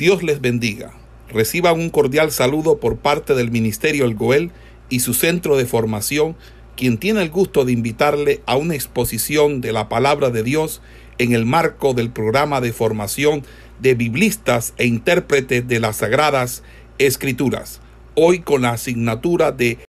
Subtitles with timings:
[0.00, 0.94] Dios les bendiga.
[1.28, 4.50] Reciban un cordial saludo por parte del Ministerio El Goel
[4.88, 6.38] y su centro de formación,
[6.74, 10.80] quien tiene el gusto de invitarle a una exposición de la palabra de Dios
[11.18, 13.42] en el marco del programa de formación
[13.78, 16.62] de biblistas e intérpretes de las Sagradas
[16.96, 17.82] Escrituras,
[18.14, 19.84] hoy con la asignatura de...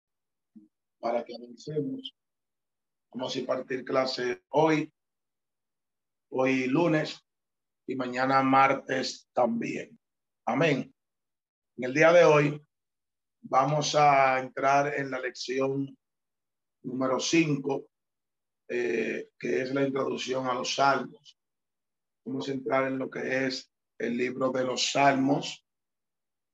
[0.99, 2.13] Para que avancemos,
[3.13, 4.91] vamos a partir clase hoy,
[6.31, 7.23] hoy lunes
[7.87, 10.00] y mañana martes también.
[10.45, 10.91] Amén.
[11.77, 12.65] En el día de hoy
[13.41, 15.95] vamos a entrar en la lección
[16.81, 17.87] número 5,
[18.69, 21.39] eh, que es la introducción a los salmos.
[22.25, 25.63] Vamos a entrar en lo que es el libro de los salmos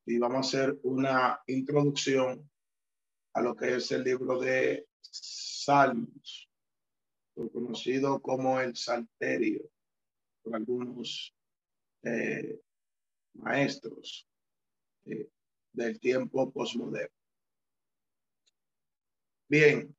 [0.06, 2.50] y vamos a hacer una introducción
[3.36, 6.50] a lo que es el libro de salmos,
[7.54, 9.70] conocido como el salterio
[10.44, 11.34] por algunos
[12.04, 12.60] eh,
[13.38, 14.28] maestros
[15.06, 15.30] eh,
[15.72, 17.16] del tiempo posmoderno.
[19.50, 19.96] Bien,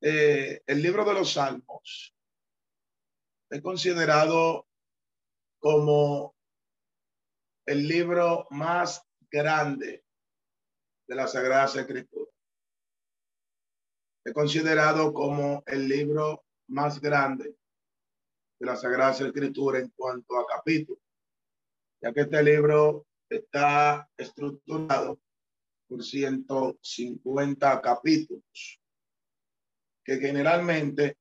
[0.00, 2.14] eh, el libro de los Salmos
[3.50, 4.66] es considerado
[5.58, 6.34] como
[7.66, 10.04] el libro más grande
[11.06, 12.30] de la Sagrada Escritura.
[14.24, 17.54] Es considerado como el libro más grande
[18.58, 21.11] de la Sagrada Escritura en cuanto a capítulos
[22.02, 25.20] ya que este libro está estructurado
[25.88, 28.80] por 150 capítulos,
[30.04, 31.18] que generalmente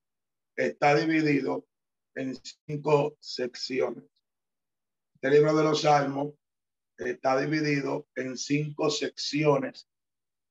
[0.56, 1.68] está dividido
[2.16, 2.36] en
[2.68, 4.04] cinco secciones.
[5.14, 6.34] Este libro de los Salmos
[6.98, 9.88] está dividido en cinco secciones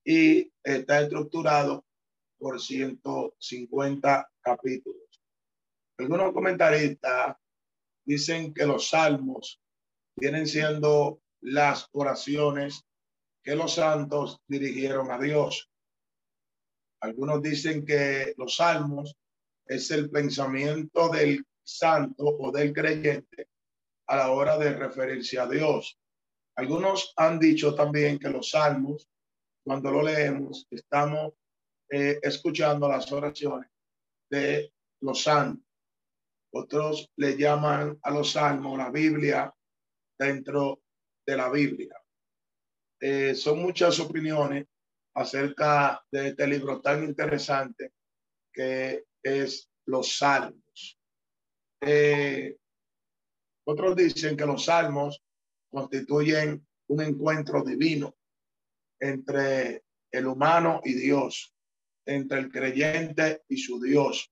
[0.05, 1.85] y está estructurado
[2.39, 5.03] por 150 capítulos.
[5.99, 7.37] Algunos comentaristas
[8.05, 9.61] dicen que los salmos
[10.17, 12.85] vienen siendo las oraciones
[13.43, 15.71] que los santos dirigieron a Dios.
[17.01, 19.17] Algunos dicen que los salmos
[19.67, 23.49] es el pensamiento del santo o del creyente
[24.09, 25.99] a la hora de referirse a Dios.
[26.57, 29.09] Algunos han dicho también que los salmos,
[29.65, 31.33] cuando lo leemos, estamos
[31.89, 33.71] eh, escuchando las oraciones
[34.29, 35.65] de los santos.
[36.53, 39.55] Otros le llaman a los salmos la Biblia
[40.21, 40.83] dentro
[41.27, 41.97] de la Biblia.
[43.01, 44.67] Eh, son muchas opiniones
[45.15, 47.95] acerca de este libro tan interesante
[48.53, 51.01] que es los salmos.
[51.81, 52.59] Eh,
[53.67, 55.23] otros dicen que los salmos
[55.71, 58.15] constituyen un encuentro divino
[59.01, 61.55] entre el humano y Dios,
[62.05, 64.31] entre el creyente y su Dios,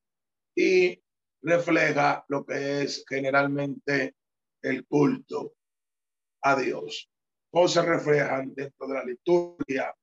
[0.55, 1.03] y
[1.41, 4.17] refleja lo que es generalmente
[4.61, 5.58] el culto
[6.51, 7.11] a Dios.
[7.51, 9.95] Todos se reflejan dentro de la liturgia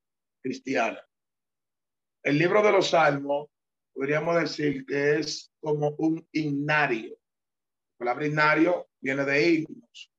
[0.42, 1.00] cristiana.
[2.24, 3.50] El libro de los Salmos,
[3.94, 7.18] podríamos decir que es como un himnario.
[7.98, 10.12] La palabra himnario viene de himnos.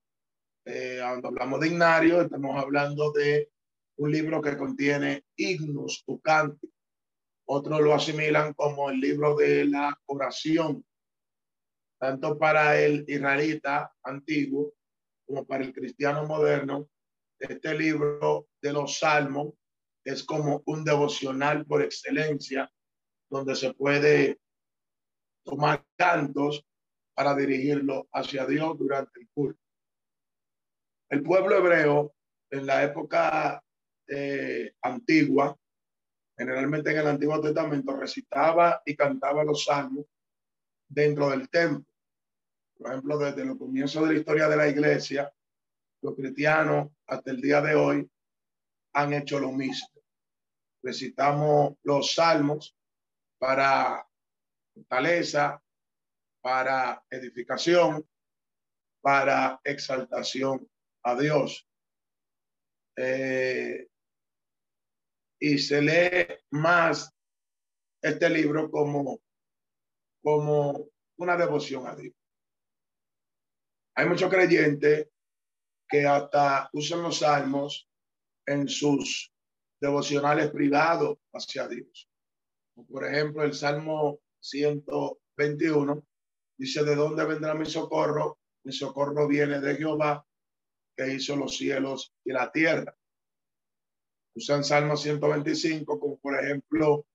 [0.64, 3.50] Eh, cuando hablamos de himnario, estamos hablando de
[3.98, 6.70] un libro que contiene himnos o cánticos.
[7.48, 10.84] Otros lo asimilan como el libro de la oración,
[11.98, 14.74] tanto para el israelita antiguo
[15.26, 16.88] como para el cristiano moderno,
[17.38, 19.54] este libro de los salmos
[20.04, 22.70] es como un devocional por excelencia,
[23.28, 24.38] donde se puede
[25.44, 26.64] tomar cantos
[27.14, 29.60] para dirigirlo hacia Dios durante el culto.
[31.10, 32.14] El pueblo hebreo
[32.50, 33.62] en la época
[34.08, 35.56] eh, antigua,
[36.36, 40.06] generalmente en el Antiguo Testamento, recitaba y cantaba los salmos
[40.88, 41.84] dentro del templo.
[42.78, 45.32] Por ejemplo, desde los comienzos de la historia de la iglesia,
[46.02, 48.10] los cristianos hasta el día de hoy
[48.92, 49.88] han hecho lo mismo.
[50.82, 52.76] Recitamos los salmos
[53.38, 54.06] para
[54.74, 55.62] fortaleza,
[56.40, 58.06] para edificación,
[59.00, 60.68] para exaltación
[61.02, 61.68] a Dios.
[62.96, 63.88] Eh,
[65.38, 67.14] y se lee más
[68.02, 69.20] este libro como,
[70.22, 72.15] como una devoción a Dios.
[73.98, 75.08] Hay muchos creyentes
[75.88, 77.88] que hasta usan los salmos
[78.44, 79.32] en sus
[79.80, 82.06] devocionales privados hacia Dios.
[82.90, 86.06] Por ejemplo, el Salmo 121
[86.58, 88.38] dice, ¿de dónde vendrá mi socorro?
[88.64, 90.26] Mi socorro viene de Jehová,
[90.94, 92.94] que hizo los cielos y la tierra.
[94.34, 97.06] Usan Salmo 125 como por ejemplo,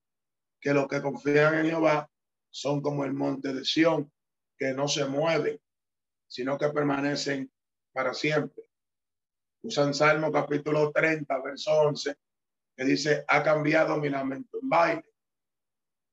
[0.60, 2.10] que los que confían en Jehová
[2.50, 4.12] son como el monte de Sión,
[4.58, 5.62] que no se mueven
[6.32, 7.52] sino que permanecen
[7.92, 8.64] para siempre.
[9.64, 12.16] Usan Salmo capítulo 30, verso 11,
[12.78, 15.14] que dice, ha cambiado mi lamento en baile.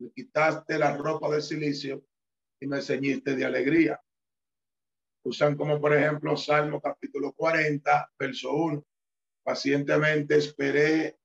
[0.01, 2.05] Me quitaste la ropa de silicio
[2.61, 4.03] y me ceñiste de alegría.
[5.23, 8.85] Usan como por ejemplo Salmo capítulo 40, verso 1.
[9.45, 11.17] Pacientemente esperé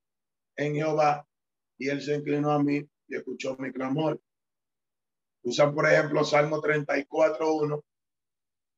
[0.56, 1.28] en Jehová
[1.80, 4.22] y él se inclinó a mí y escuchó mi clamor.
[5.42, 7.84] Usan por ejemplo Salmo 34, 1,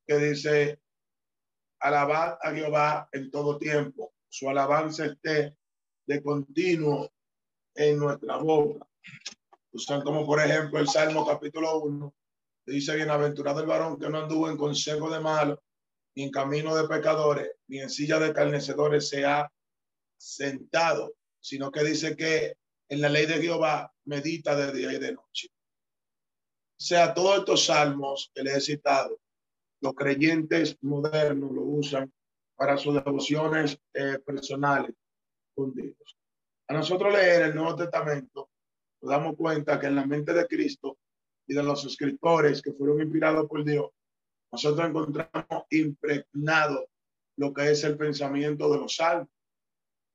[0.06, 0.80] que dice,
[1.80, 5.58] alabad a Jehová en todo tiempo, su alabanza esté
[6.06, 7.12] de continuo
[7.74, 8.88] en nuestra boca.
[9.72, 12.16] Usan como por ejemplo el Salmo capítulo 1,
[12.66, 15.62] dice, bienaventurado el varón que no anduvo en consejo de malo,
[16.16, 19.52] ni en camino de pecadores, ni en silla de carnecedores se ha
[20.18, 22.58] sentado, sino que dice que
[22.90, 25.50] en la ley de Jehová medita de día y de noche.
[26.78, 29.20] O sea, todos estos salmos que le he citado,
[29.82, 32.12] los creyentes modernos lo usan
[32.56, 34.96] para sus devociones eh, personales
[35.54, 36.18] con Dios.
[36.68, 38.50] A nosotros leer el Nuevo Testamento,
[39.02, 40.98] nos damos cuenta que en la mente de Cristo
[41.48, 43.92] y de los escritores que fueron inspirados por Dios,
[44.52, 46.88] nosotros encontramos impregnado
[47.38, 49.30] lo que es el pensamiento de los salmos.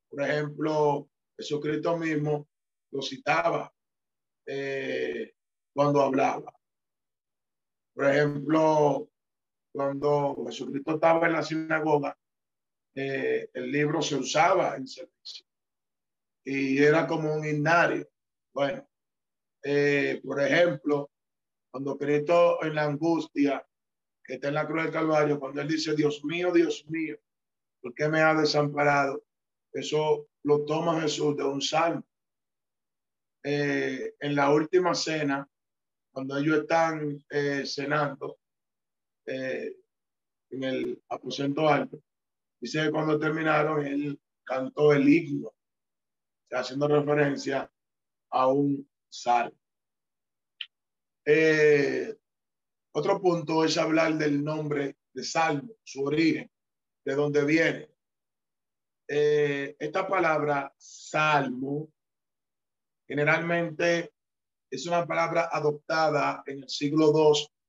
[0.09, 2.49] Por ejemplo, Jesucristo mismo
[2.91, 3.73] lo citaba
[4.47, 5.35] eh,
[5.73, 6.53] cuando hablaba.
[7.95, 9.09] Por ejemplo,
[9.73, 12.17] cuando Jesucristo estaba en la sinagoga,
[12.95, 15.47] eh, el libro se usaba en servicio
[16.45, 18.09] y era como un himnario.
[18.53, 18.87] Bueno,
[19.63, 21.11] eh, por ejemplo,
[21.71, 23.65] cuando Cristo en la angustia
[24.25, 27.19] que está en la cruz del Calvario, cuando él dice, Dios mío, Dios mío,
[27.81, 29.23] ¿por qué me ha desamparado?
[29.73, 32.05] Eso lo toma Jesús de un salmo.
[33.43, 35.49] Eh, en la última cena,
[36.13, 38.40] cuando ellos están eh, cenando
[39.31, 39.77] eh,
[40.51, 42.03] en el aposento alto,
[42.61, 45.55] dice que cuando terminaron, él cantó el himno,
[46.51, 47.71] haciendo referencia
[48.31, 49.57] a un salmo.
[51.25, 52.13] Eh,
[52.93, 56.51] otro punto es hablar del nombre de Salmo, su origen,
[57.05, 57.89] de dónde viene.
[59.07, 61.93] Eh, esta palabra Salmo
[63.07, 64.13] generalmente
[64.69, 67.60] es una palabra adoptada en el siglo II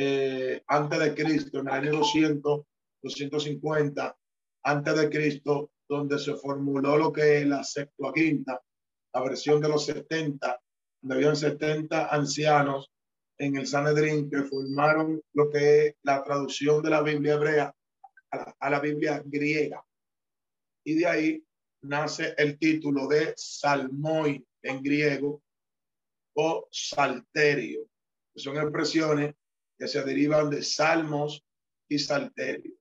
[0.00, 2.60] eh, antes de Cristo, en el año 200,
[3.02, 4.16] 250
[4.64, 8.62] antes de Cristo, donde se formuló lo que es la Septuaginta,
[9.12, 10.60] la versión de los 70
[11.00, 12.90] donde habían 70 ancianos
[13.38, 17.74] en el Sanedrín que formaron lo que es la traducción de la Biblia hebrea
[18.30, 19.82] a la, Biblia griega.
[20.84, 21.44] Y de ahí
[21.82, 25.42] nace el título de Salmoi en griego
[26.34, 27.88] o Salterio,
[28.34, 29.34] que son expresiones
[29.78, 31.44] que se derivan de salmos
[31.88, 32.72] y salterio.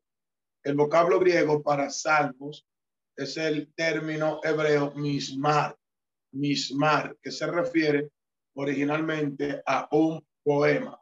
[0.63, 2.67] El vocablo griego para salmos
[3.15, 5.77] es el término hebreo mismar,
[6.33, 8.09] mismar, que se refiere
[8.55, 10.99] originalmente a un poema.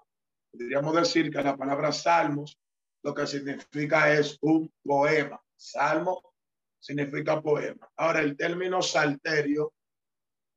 [0.51, 2.59] Podríamos decir que la palabra salmos
[3.03, 5.39] lo que significa es un poema.
[5.55, 6.33] Salmo
[6.79, 7.87] significa poema.
[7.97, 9.73] Ahora, el término salterio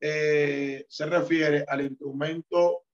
[0.01, 2.85] eh, se refiere al instrumento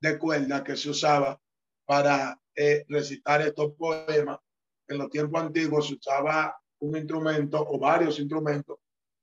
[0.00, 1.38] de cuerda que se usaba
[1.84, 4.38] para eh, recitar estos poemas.
[4.88, 8.78] En los tiempos antiguos se usaba un instrumento o varios instrumentos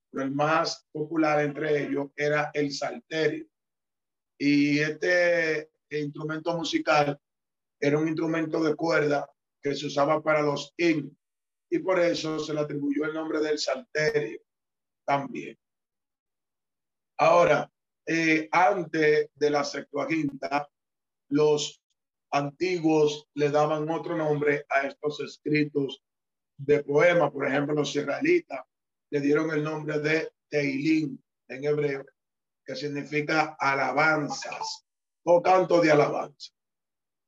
[0.09, 3.45] pero el más popular entre ellos era el salterio.
[4.37, 7.19] Y este instrumento musical
[7.79, 9.29] era un instrumento de cuerda
[9.61, 11.13] que se usaba para los himnos
[11.69, 14.41] y por eso se le atribuyó el nombre del salterio
[15.05, 15.57] también.
[17.17, 17.71] Ahora,
[18.05, 20.67] eh, antes de la Septuaginta,
[21.29, 21.81] los
[22.31, 26.01] antiguos le daban otro nombre a estos escritos
[26.57, 27.31] de poema.
[27.31, 28.61] Por ejemplo, los israelitas
[29.09, 32.05] le dieron el nombre de Teilín en hebreo,
[32.65, 34.85] que significa alabanzas
[35.23, 36.51] o canto de alabanza.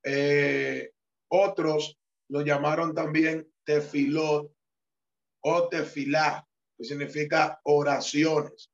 [0.03, 0.91] Eh,
[1.29, 1.98] otros
[2.29, 4.51] lo llamaron también tefilot
[5.43, 8.72] o tefilá, que significa oraciones.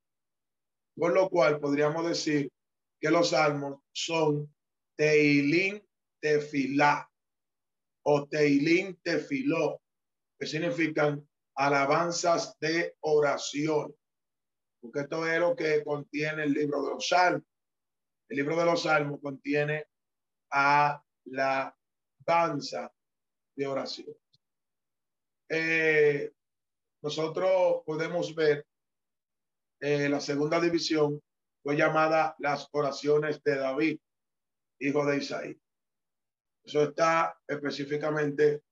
[0.96, 2.50] Por lo cual podríamos decir
[3.00, 4.52] que los salmos son
[4.96, 5.82] teilín
[6.20, 7.10] tefilá
[8.02, 9.82] o teilín tefiló,
[10.38, 13.94] que significan alabanzas de oración,
[14.80, 17.42] porque esto es lo que contiene el libro de los salmos.
[18.28, 19.86] El libro de los salmos contiene
[20.52, 21.76] a la
[22.18, 22.92] danza
[23.56, 24.14] de oración.
[25.48, 26.32] Eh,
[27.02, 28.66] nosotros podemos ver
[29.80, 31.22] eh, la segunda división
[31.62, 34.00] fue llamada las oraciones de David,
[34.80, 35.60] hijo de Isaí.
[36.68, 38.62] Eso está específicamente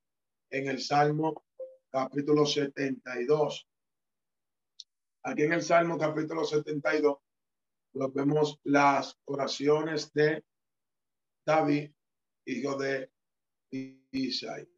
[0.50, 1.46] en el Salmo
[1.90, 3.66] capítulo 72.
[5.22, 7.16] Aquí en el Salmo capítulo 72
[7.94, 10.44] lo vemos las oraciones de
[11.46, 11.90] David,
[12.44, 13.10] hijo de
[13.70, 14.68] Isaí.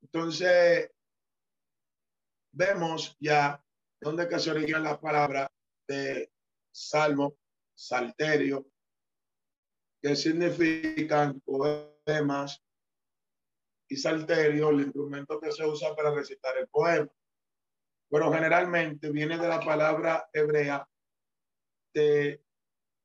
[0.00, 0.90] Entonces,
[2.52, 3.62] vemos ya
[4.00, 5.50] dónde que se originan las palabras
[5.86, 6.32] de
[6.72, 7.36] salmo,
[7.74, 8.66] salterio,
[10.06, 12.64] que significan poemas
[13.88, 17.10] y salterio, el instrumento que se usa para recitar el poema.
[18.08, 20.88] Pero generalmente viene de la palabra hebrea
[21.92, 22.40] de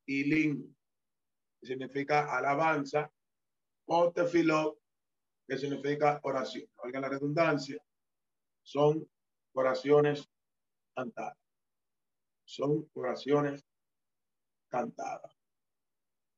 [0.06, 0.76] Ilim,
[1.60, 3.12] que significa alabanza,
[3.86, 4.78] o tefilot,
[5.48, 6.70] que significa oración.
[6.84, 7.84] Oiga la redundancia,
[8.62, 9.10] son
[9.54, 10.30] oraciones
[10.96, 11.38] cantadas.
[12.46, 13.66] Son oraciones
[14.70, 15.41] cantadas.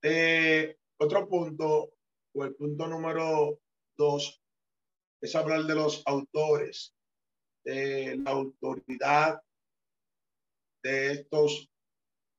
[0.06, 1.94] Eh, otro punto,
[2.34, 3.62] o el punto número
[3.98, 4.44] dos,
[5.22, 6.94] es hablar de los autores,
[7.64, 9.42] de la autoridad
[10.84, 11.72] de estos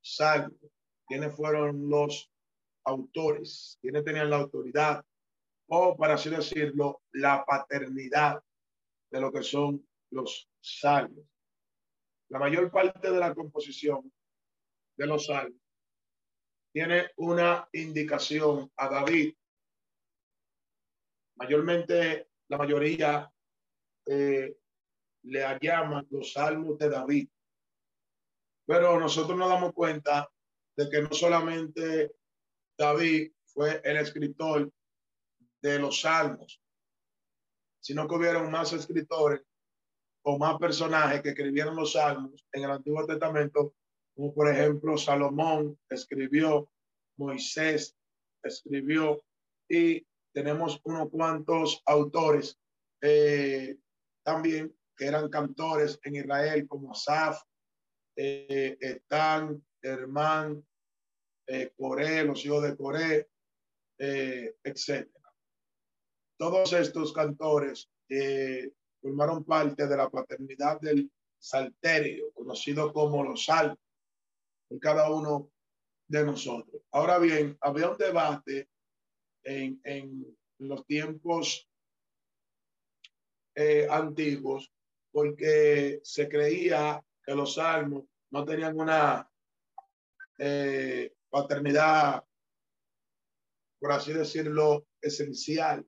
[0.02, 0.60] salmos.
[1.06, 2.30] ¿Quiénes fueron los
[2.84, 3.78] autores?
[3.80, 5.02] ¿Quiénes tenían la autoridad?
[5.68, 8.44] O, para así decirlo, la paternidad
[9.10, 11.24] de lo que son los salmos.
[12.28, 14.12] La mayor parte de la composición
[14.98, 15.63] de los salmos
[16.74, 19.32] tiene una indicación a David.
[21.36, 23.32] Mayormente, la mayoría
[24.06, 24.56] eh,
[25.22, 27.28] le llaman los salmos de David.
[28.66, 30.28] Pero nosotros nos damos cuenta
[30.76, 32.16] de que no solamente
[32.76, 34.68] David fue el escritor
[35.62, 36.60] de los salmos,
[37.78, 39.42] sino que hubieron más escritores
[40.24, 43.76] o más personajes que escribieron los salmos en el Antiguo Testamento,
[44.14, 46.68] como por ejemplo Salomón escribió,
[47.16, 47.96] Moisés
[48.42, 49.22] escribió
[49.68, 52.58] y tenemos unos cuantos autores
[53.00, 53.76] eh,
[54.24, 57.42] también que eran cantores en Israel, como Asaf,
[58.16, 60.64] eh, Etán, Hermán,
[61.46, 61.72] eh,
[62.24, 63.28] los hijos de Coré,
[63.98, 65.08] eh, etc.
[66.38, 73.78] Todos estos cantores eh, formaron parte de la paternidad del salterio, conocido como los salmos,
[74.78, 75.50] cada uno
[76.08, 76.82] de nosotros.
[76.92, 78.68] Ahora bien, había un debate
[79.42, 81.68] en, en los tiempos
[83.54, 84.72] eh, antiguos
[85.12, 89.30] porque se creía que los salmos no tenían una
[90.38, 92.24] eh, paternidad,
[93.78, 95.86] por así decirlo, esencial,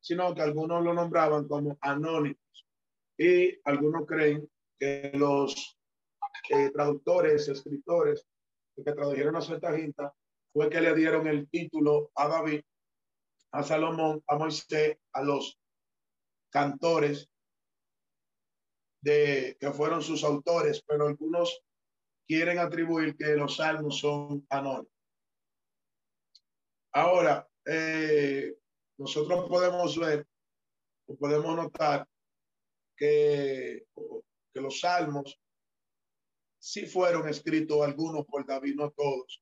[0.00, 2.66] sino que algunos lo nombraban como anónimos.
[3.16, 5.75] Y algunos creen que los
[6.50, 8.26] eh, traductores, escritores
[8.74, 10.12] que tradujeron a Septuaginta
[10.52, 12.62] fue que le dieron el título a David,
[13.52, 15.58] a Salomón, a Moisés, a los
[16.50, 17.28] cantores
[19.00, 21.62] de que fueron sus autores, pero algunos
[22.26, 24.92] quieren atribuir que los salmos son anónimos.
[26.92, 28.56] Ahora, eh,
[28.98, 30.26] nosotros podemos ver
[31.14, 32.08] podemos notar
[32.96, 33.86] que
[34.54, 35.38] los salmos
[36.66, 39.40] sí fueron escritos algunos por David, no todos,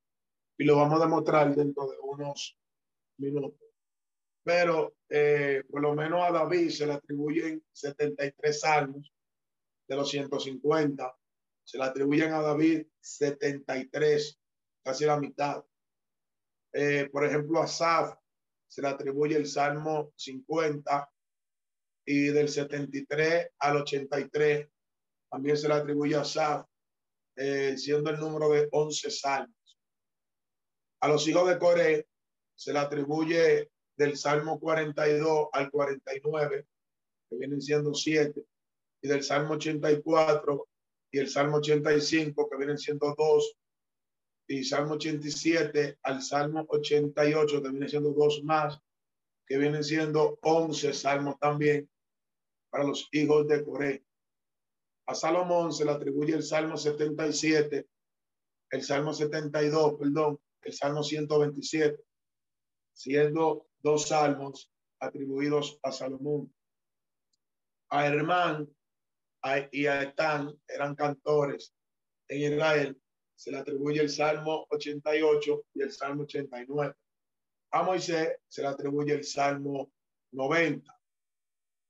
[0.59, 2.59] y lo vamos a demostrar dentro de unos
[3.17, 3.59] minutos.
[4.45, 9.11] Pero eh, por lo menos a David se le atribuyen 73 salmos
[9.89, 11.17] de los 150,
[11.65, 14.39] se le atribuyen a David 73,
[14.85, 15.65] casi la mitad.
[16.75, 18.19] Eh, por ejemplo, a Saf
[18.69, 21.11] se le atribuye el Salmo 50
[22.05, 24.69] y del 73 al 83
[25.31, 26.67] también se le atribuye a Saf,
[27.37, 29.79] eh, siendo el número de 11 salmos.
[31.01, 32.07] A los hijos de Coré
[32.55, 36.67] se le atribuye del Salmo 42 al 49,
[37.29, 38.45] que vienen siendo 7,
[39.03, 40.69] y del Salmo 84
[41.13, 43.57] y el Salmo 85, que vienen siendo 2,
[44.49, 48.79] y Salmo 87 al Salmo 88, que vienen siendo dos más,
[49.47, 51.89] que vienen siendo 11 salmos también
[52.71, 54.05] para los hijos de Coré.
[55.07, 57.87] A Salomón se le atribuye el Salmo 77,
[58.71, 62.03] el Salmo 72, perdón, el Salmo 127,
[62.93, 66.53] siendo dos salmos atribuidos a Salomón.
[67.91, 68.69] A Hermán
[69.71, 71.75] y a Etán eran cantores
[72.29, 73.01] en Israel
[73.35, 76.95] se le atribuye el Salmo 88 y el Salmo 89.
[77.73, 79.93] A Moisés se le atribuye el Salmo
[80.33, 81.01] 90.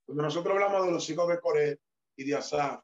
[0.06, 1.80] Cuando nosotros hablamos de los hijos de Coré
[2.16, 2.82] y de Asaf,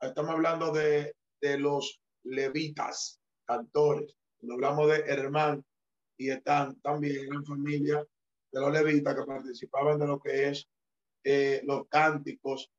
[0.00, 4.16] estamos hablando de, de los levitas, cantores.
[4.38, 5.64] Cuando hablamos de Hermán
[6.16, 8.06] y están también en familia
[8.52, 10.68] de los levitas que participaban de lo que es
[11.24, 12.70] eh, los cánticos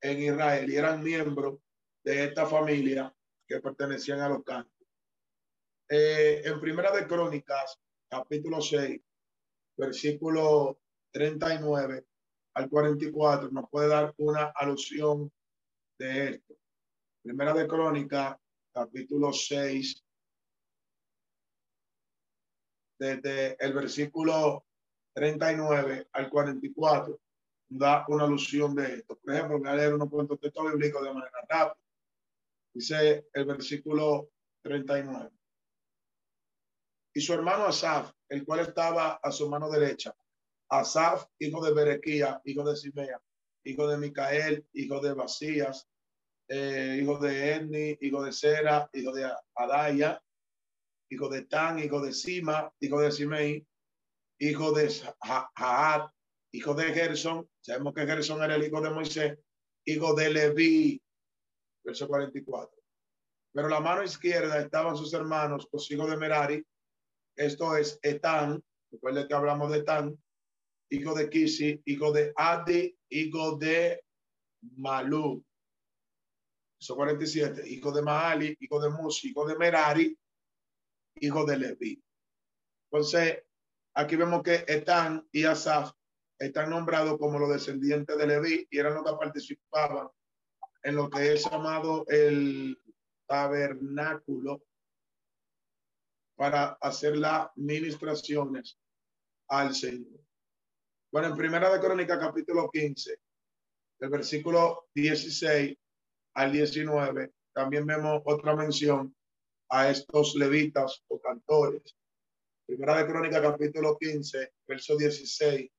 [0.00, 1.60] en Israel y eran miembros
[2.02, 3.14] de esta familia
[3.46, 4.88] que pertenecían a los cánticos.
[5.88, 9.00] Eh, en Primera de Crónicas, capítulo 6,
[9.76, 10.80] versículo
[11.12, 12.06] 39
[12.54, 15.30] al 44, nos puede dar una alusión
[15.98, 16.59] de esto.
[17.22, 18.34] Primera de Crónicas,
[18.72, 20.02] capítulo 6,
[22.98, 24.64] desde el versículo
[25.12, 27.20] 39 al 44,
[27.68, 29.18] da una alusión de esto.
[29.18, 31.84] Por ejemplo, voy a leer unos cuantos textos bíblicos de manera rápida.
[32.72, 34.30] Dice el versículo
[34.62, 35.30] 39.
[37.12, 40.16] Y su hermano Asaf, el cual estaba a su mano derecha,
[40.70, 43.20] Asaf, hijo de Berequía, hijo de Simea,
[43.64, 45.89] hijo de Micael, hijo de Basías,
[46.52, 50.20] eh, hijo de Enni, hijo de Sera, hijo de Adaya,
[51.08, 53.64] hijo de Tan, hijo de Sima, hijo de Simei,
[54.40, 54.92] hijo de
[55.56, 56.10] Jaat,
[56.52, 59.38] hijo de Gerson, sabemos que Gerson era el hijo de Moisés,
[59.84, 61.00] hijo de Leví,
[61.84, 62.76] verso 44.
[63.52, 66.66] Pero la mano izquierda estaban sus hermanos, los hijos de Merari,
[67.36, 70.20] esto es Etán, recuerden que hablamos de Etán,
[70.90, 74.02] hijo de Kisi, hijo de Adi, hijo de
[74.76, 75.44] Malú.
[76.80, 80.18] Verso 47, hijo de Maali, hijo de Musi, hijo de Merari,
[81.16, 82.02] hijo de Leví.
[82.90, 83.44] Entonces,
[83.92, 85.92] aquí vemos que Etán y Asaf
[86.38, 90.08] están nombrados como los descendientes de Leví y eran los que participaban
[90.82, 92.80] en lo que es llamado el
[93.26, 94.62] tabernáculo
[96.34, 98.78] para hacer las ministraciones
[99.48, 100.18] al Señor.
[101.12, 103.18] Bueno, en Primera de Crónica, capítulo 15,
[103.98, 105.76] del versículo 16
[106.34, 109.14] al 19, también vemos otra mención
[109.68, 111.96] a estos levitas o cantores.
[112.66, 115.70] Primera de Crónica, capítulo 15, verso 16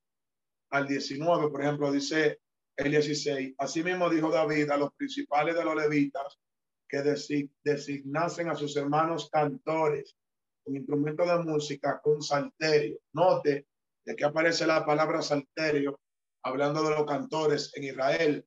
[0.71, 2.39] al 19, por ejemplo, dice
[2.77, 3.55] el 16.
[3.57, 6.39] Asimismo dijo David a los principales de los levitas
[6.87, 7.01] que
[7.63, 10.15] designasen a sus hermanos cantores
[10.63, 12.99] con instrumentos de música con salterio.
[13.13, 13.67] Note
[14.05, 15.99] de que aparece la palabra salterio
[16.43, 18.45] hablando de los cantores en Israel,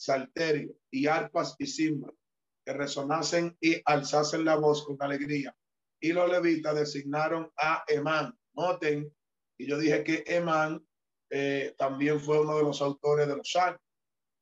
[0.00, 2.16] salterio y arpas y címbalos
[2.64, 5.54] que resonasen y alzasen la voz con alegría.
[6.00, 8.34] Y los levitas designaron a Emán.
[8.54, 9.14] Noten,
[9.58, 10.84] y yo dije que Emán
[11.30, 13.80] eh, también fue uno de los autores de los salmos,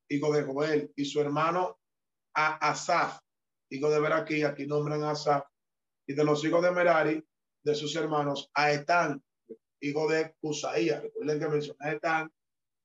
[0.08, 1.78] hijo de Joel, y su hermano
[2.34, 3.18] a Asaf,
[3.70, 5.44] hijo de Beraquí, aquí nombran a Asaf,
[6.06, 7.22] y de los hijos de Merari,
[7.64, 9.22] de sus hermanos, a Etán,
[9.80, 11.00] hijo de Cusaía.
[11.00, 12.32] Recuerden que mencioné a Etán,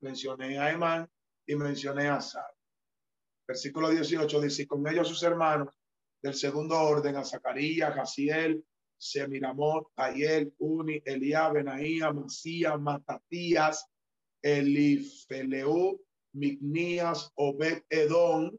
[0.02, 1.10] mencioné a Emán
[1.48, 2.53] y mencioné a Asaf.
[3.48, 5.70] Versículo 18 dice, con ellos sus hermanos
[6.22, 8.64] del segundo orden, a Zacarías, Jaciel,
[8.98, 13.86] Semiramot, Ayel, Uni, Elías, Benaía, Masías, Matatías,
[14.42, 16.00] Elifeleu,
[16.34, 18.52] Mignías, Obed Edom.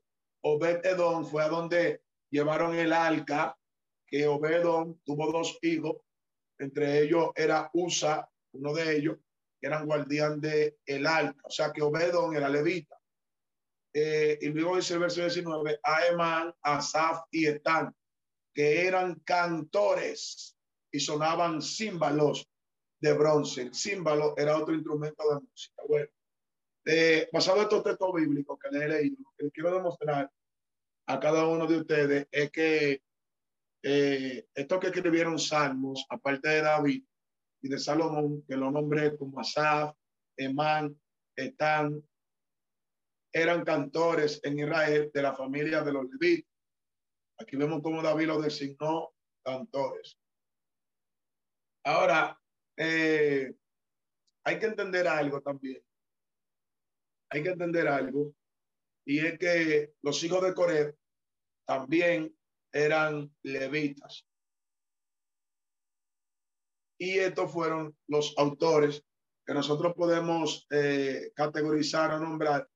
[0.43, 3.57] Obed Edom fue a donde llevaron el arca,
[4.07, 5.97] que Obedón tuvo dos hijos,
[6.59, 9.17] entre ellos era Usa, uno de ellos,
[9.59, 12.97] que eran guardián de el arca, o sea que Obedón era levita.
[13.97, 17.95] Eh, y luego dice el verso 19, Aemán, Asaf y Etán,
[18.53, 20.57] que eran cantores
[20.91, 22.49] y sonaban címbalos
[23.01, 23.63] de bronce.
[23.63, 25.83] El címbalo era otro instrumento de música.
[25.89, 26.09] Bueno,
[26.87, 30.31] eh, basado en estos textos bíblicos que le he leído, lo que quiero demostrar
[31.07, 33.03] a cada uno de ustedes es que
[33.83, 37.05] eh, estos que escribieron salmos, aparte de David
[37.63, 39.95] y de Salomón, que lo nombré como Asaf,
[40.37, 40.99] Emán,
[41.37, 42.03] Etán,
[43.35, 46.51] eran cantores en Israel de la familia de los levitas.
[47.37, 49.13] Aquí vemos cómo David los designó
[49.45, 50.17] cantores.
[51.85, 52.41] Ahora,
[52.77, 53.53] eh,
[54.45, 55.83] hay que entender algo también.
[57.31, 58.33] Hay que entender algo.
[59.05, 60.97] Y es que los hijos de Coré
[61.67, 62.35] también
[62.73, 64.25] eran levitas.
[67.01, 69.05] Y estos fueron los autores
[69.45, 72.69] que nosotros podemos eh, categorizar o nombrar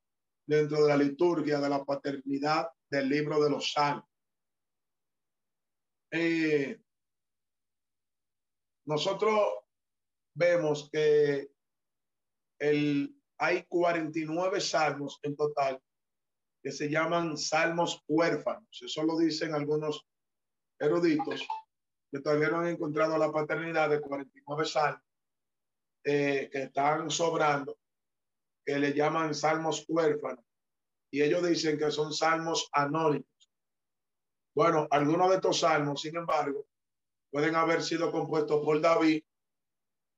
[0.49, 4.09] dentro de la liturgia de la paternidad del libro de los salmos.
[6.11, 6.81] Eh,
[8.87, 9.41] nosotros
[10.35, 11.51] vemos que
[12.59, 15.83] el, hay 49 salmos en total
[16.63, 18.81] que se llaman salmos huérfanos.
[18.83, 20.07] Eso lo dicen algunos
[20.81, 21.47] eruditos
[22.11, 25.03] que todavía no han encontrado la paternidad de 49 salmos
[26.05, 27.79] eh, que están sobrando,
[28.69, 30.45] que le llaman salmos huérfanos.
[31.11, 33.27] Y ellos dicen que son salmos anónimos.
[34.55, 36.67] Bueno, algunos de estos salmos, sin embargo,
[37.31, 39.23] pueden haber sido compuestos por David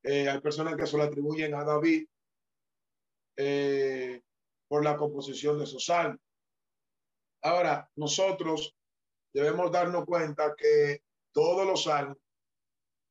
[0.02, 2.08] eh, hay personas que se lo atribuyen a David.
[3.36, 4.20] Eh,
[4.66, 6.20] por la composición de esos salmos.
[7.42, 8.74] Ahora, nosotros
[9.32, 12.18] debemos darnos cuenta que todos los salmos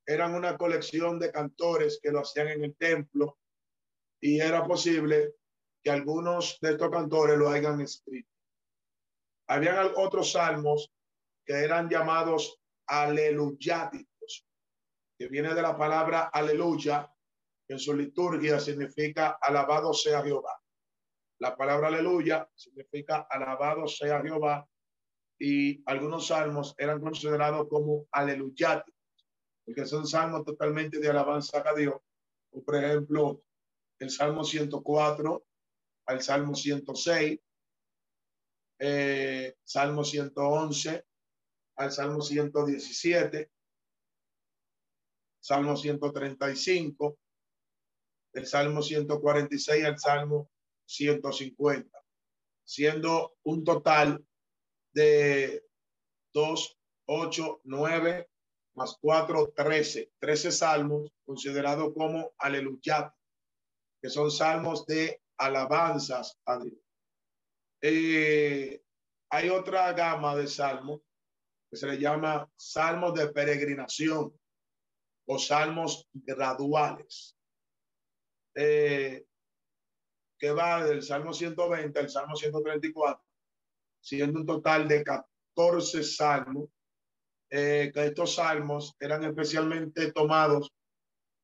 [0.06, 3.39] eran una colección de cantores que lo hacían en el templo
[4.22, 5.36] y era posible
[5.82, 8.30] que algunos de estos cantores lo hayan escrito.
[9.48, 10.92] Habían otros salmos
[11.46, 14.46] que eran llamados aleluyáticos,
[15.18, 17.12] que viene de la palabra aleluya,
[17.68, 20.60] que en su liturgia significa alabado sea Jehová.
[21.40, 24.68] La palabra aleluya significa alabado sea Jehová
[25.40, 28.94] y algunos salmos eran considerados como aleluyáticos,
[29.66, 31.96] porque son salmos totalmente de alabanza a Dios.
[32.66, 33.42] Por ejemplo,
[34.00, 35.46] el Salmo 104
[36.08, 37.40] al Salmo 106,
[38.80, 41.06] eh, Salmo 111
[41.76, 43.52] al Salmo 117,
[45.40, 47.18] Salmo 135,
[48.34, 50.50] el Salmo 146 al Salmo
[50.86, 52.04] 150,
[52.64, 54.26] siendo un total
[54.94, 55.64] de
[56.34, 58.30] 2, 8, 9
[58.76, 63.14] más 4, 13, 13 salmos considerados como aleluya,
[64.02, 66.80] que son salmos de alabanzas a Dios.
[67.82, 68.82] Eh,
[69.32, 71.02] hay otra gama de salmos
[71.70, 74.34] que se le llama salmos de peregrinación
[75.28, 77.38] o salmos graduales.
[78.56, 79.26] Eh,
[80.40, 83.22] que va del Salmo 120 al Salmo 134,
[84.02, 86.70] siendo un total de 14 salmos,
[87.52, 90.72] eh, que estos salmos eran especialmente tomados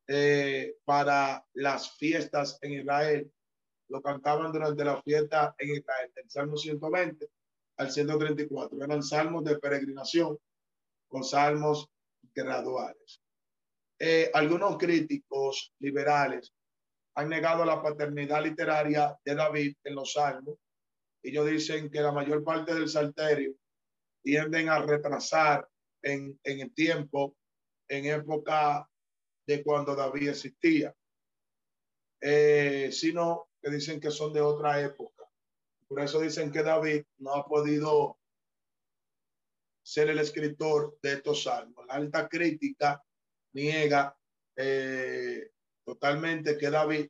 [0.07, 3.31] eh, para las fiestas en Israel.
[3.89, 7.27] Lo cantaban durante la fiesta en Israel, del Salmo 120
[7.77, 8.83] al 134.
[8.83, 10.37] Eran salmos de peregrinación
[11.07, 11.89] con salmos
[12.33, 13.21] graduales.
[13.99, 16.53] Eh, algunos críticos liberales
[17.15, 20.57] han negado la paternidad literaria de David en los salmos.
[21.23, 23.55] Ellos dicen que la mayor parte del salterio
[24.21, 25.67] tienden a retrasar
[26.01, 27.35] en, en el tiempo,
[27.87, 28.87] en época
[29.47, 30.95] de cuando David existía,
[32.21, 35.23] eh, sino que dicen que son de otra época.
[35.87, 38.17] Por eso dicen que David no ha podido
[39.83, 41.85] ser el escritor de estos salmos.
[41.85, 43.03] La alta crítica
[43.53, 44.17] niega
[44.55, 45.51] eh,
[45.85, 47.07] totalmente que David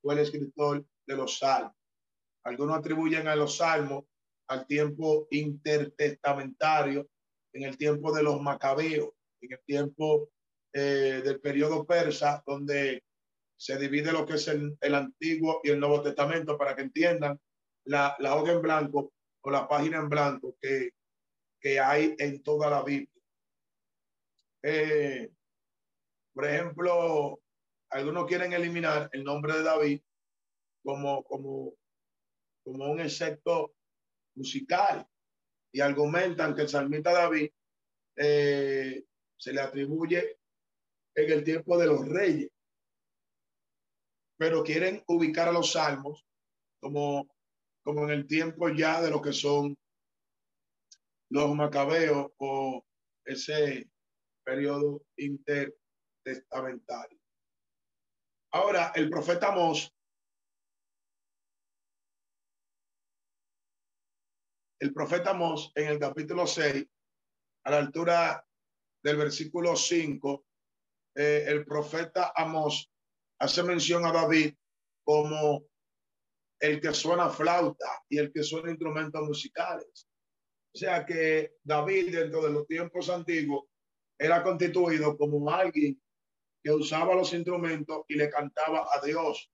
[0.00, 1.74] fue el escritor de los salmos.
[2.44, 4.04] Algunos atribuyen a los salmos
[4.48, 7.08] al tiempo intertestamentario,
[7.52, 10.31] en el tiempo de los macabeos, en el tiempo
[10.72, 13.02] eh, del periodo persa, donde
[13.56, 17.38] se divide lo que es el, el, Antiguo y el Nuevo Testamento, para que entiendan
[17.84, 20.90] la, la hoja en blanco o la página en blanco que,
[21.60, 23.08] que hay en toda la Biblia.
[24.62, 25.30] Eh,
[26.32, 27.40] por ejemplo,
[27.90, 30.00] algunos quieren eliminar el nombre de David
[30.82, 31.74] como, como,
[32.64, 33.74] como un excepto
[34.34, 35.06] musical
[35.72, 37.50] y argumentan que el salmista David
[38.16, 39.04] eh,
[39.36, 40.38] se le atribuye
[41.14, 42.50] en el tiempo de los reyes,
[44.38, 46.26] pero quieren ubicar a los salmos
[46.80, 47.28] como,
[47.84, 49.76] como en el tiempo ya de lo que son
[51.30, 52.84] los macabeos o
[53.24, 53.88] ese
[54.44, 57.18] periodo intertestamentario.
[58.50, 59.94] Ahora, el profeta Mos,
[64.80, 66.86] el profeta Mos en el capítulo 6,
[67.64, 68.46] a la altura
[69.02, 70.44] del versículo 5,
[71.14, 72.90] eh, el profeta Amos
[73.38, 74.54] hace mención a David
[75.04, 75.64] como
[76.60, 80.08] el que suena flauta y el que suena instrumentos musicales.
[80.74, 83.64] O sea que David dentro de los tiempos antiguos
[84.18, 86.00] era constituido como alguien
[86.62, 89.50] que usaba los instrumentos y le cantaba a Dios.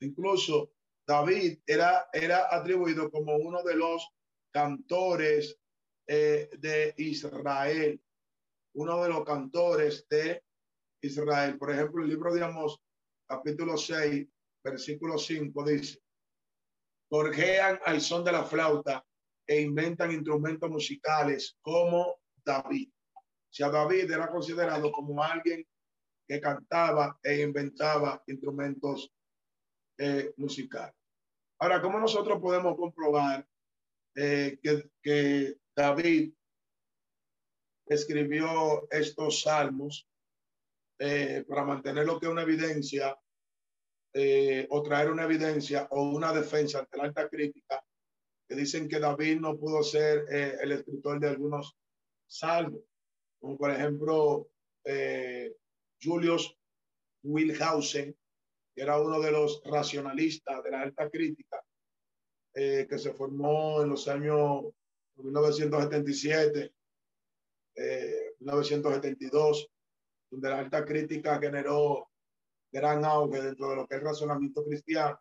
[0.00, 0.72] Incluso
[1.06, 4.06] David era, era atribuido como uno de los
[4.52, 5.58] cantores
[6.06, 8.02] eh, de Israel,
[8.74, 10.42] uno de los cantores de
[11.00, 11.58] Israel.
[11.58, 12.80] Por ejemplo, el libro de Amos,
[13.26, 14.26] capítulo 6,
[14.64, 16.00] versículo 5, dice,
[17.08, 19.04] forjean al son de la flauta
[19.46, 22.90] e inventan instrumentos musicales como David.
[23.14, 25.66] O sea, David era considerado como alguien
[26.26, 29.10] que cantaba e inventaba instrumentos
[29.96, 30.94] eh, musicales.
[31.58, 33.48] Ahora, ¿cómo nosotros podemos comprobar
[34.14, 36.34] eh, que, que David
[37.86, 40.06] escribió estos salmos
[40.98, 43.16] eh, para mantener lo que es una evidencia
[44.12, 47.84] eh, o traer una evidencia o una defensa ante la alta crítica
[48.48, 51.76] que dicen que David no pudo ser eh, el escritor de algunos
[52.26, 52.82] salmos,
[53.38, 54.48] como por ejemplo
[54.84, 55.54] eh,
[56.02, 56.56] Julius
[57.22, 58.16] Wilhausen,
[58.74, 61.62] que era uno de los racionalistas de la alta crítica,
[62.54, 64.64] eh, que se formó en los años
[65.16, 66.72] 1977,
[68.40, 69.77] 1972, eh,
[70.30, 72.08] donde la alta crítica generó
[72.70, 75.18] gran auge dentro de lo que es razonamiento cristiano.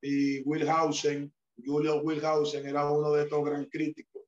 [0.00, 4.22] Y Wilhausen, Julio Wilhausen, era uno de estos gran críticos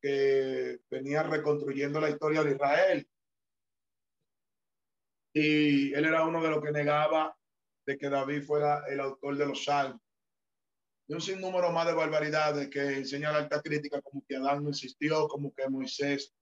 [0.00, 3.08] que venía reconstruyendo la historia de Israel.
[5.34, 7.36] Y él era uno de los que negaba
[7.86, 10.00] de que David fuera el autor de los salmos.
[11.06, 14.70] Y un sinnúmero más de barbaridades que enseña la alta crítica, como que Adán no
[14.70, 16.32] existió, como que Moisés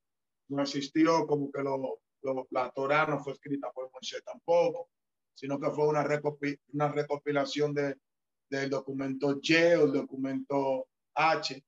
[0.49, 2.01] no existió, como que lo,
[2.51, 4.91] la Torah no fue escrita por Moisés tampoco,
[5.35, 6.07] sino que fue una,
[6.73, 7.97] una recopilación de,
[8.51, 11.65] del documento Y o el documento H,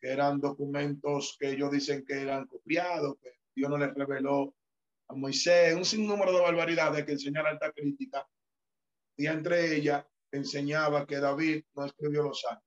[0.00, 4.54] que eran documentos que ellos dicen que eran copiados, que Dios no les reveló
[5.08, 8.26] a Moisés, un sinnúmero de barbaridades que enseña alta crítica
[9.16, 12.64] y entre ellas enseñaba que David no escribió los salmos.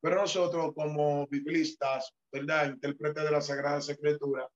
[0.00, 2.70] Pero nosotros como biblistas, ¿verdad?
[2.70, 4.48] Intérpretes de la Sagrada Escritura,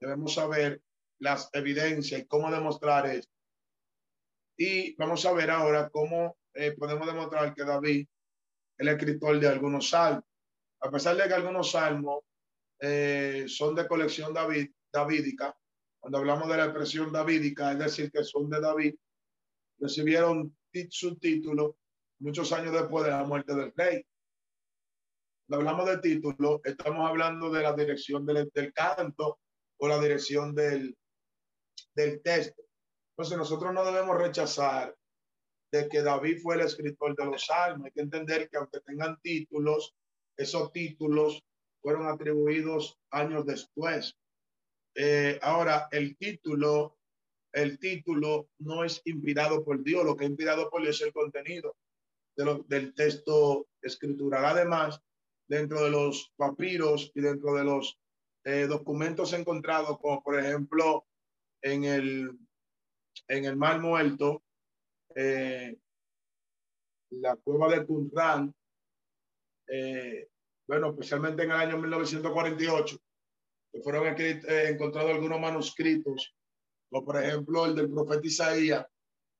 [0.00, 0.82] debemos saber
[1.20, 3.32] las evidencias y cómo demostrar esto.
[4.58, 8.06] Y vamos a ver ahora cómo eh, podemos demostrar que David
[8.78, 10.24] el escritor de algunos salmos.
[10.80, 12.20] A pesar de que algunos salmos
[12.80, 15.54] eh, son de colección David, davídica,
[16.00, 18.94] cuando hablamos de la expresión davídica, es decir, que son de David,
[19.78, 20.56] recibieron
[20.88, 21.76] su título
[22.20, 24.02] muchos años después de la muerte del rey.
[25.46, 29.40] Cuando hablamos de título, estamos hablando de la dirección del, del canto
[29.78, 30.96] o la dirección del,
[31.94, 32.62] del texto.
[33.12, 34.96] Entonces nosotros no debemos rechazar
[35.72, 37.86] de que David fue el escritor de los salmos.
[37.86, 39.94] Hay que entender que aunque tengan títulos,
[40.36, 41.42] esos títulos
[41.82, 44.16] fueron atribuidos años después.
[44.94, 46.98] Eh, ahora, el título
[47.52, 51.12] el título no es inspirado por Dios, lo que es inspirado por Dios es el
[51.12, 51.76] contenido
[52.68, 54.44] del texto escritural.
[54.44, 55.00] Además,
[55.46, 57.98] dentro de los papiros y dentro de los
[58.44, 61.06] eh, documentos encontrados, como por ejemplo
[61.62, 62.38] en el,
[63.28, 64.42] en el Mar Muerto,
[65.14, 65.76] eh,
[67.10, 68.54] la cueva de Qumran,
[69.68, 70.28] eh,
[70.66, 72.98] bueno, especialmente en el año 1948,
[73.72, 76.34] que fueron encontrados algunos manuscritos
[76.90, 78.86] como por ejemplo el del profeta Isaías,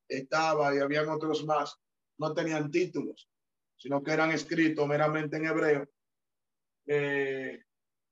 [0.08, 1.76] estaba y habían otros más,
[2.18, 3.28] no tenían títulos,
[3.76, 5.88] sino que eran escritos meramente en hebreo.
[6.86, 7.62] Eh,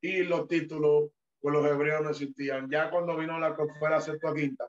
[0.01, 2.71] y los títulos, pues los hebreos no existían.
[2.71, 4.69] Ya cuando vino la fuera Septuaginta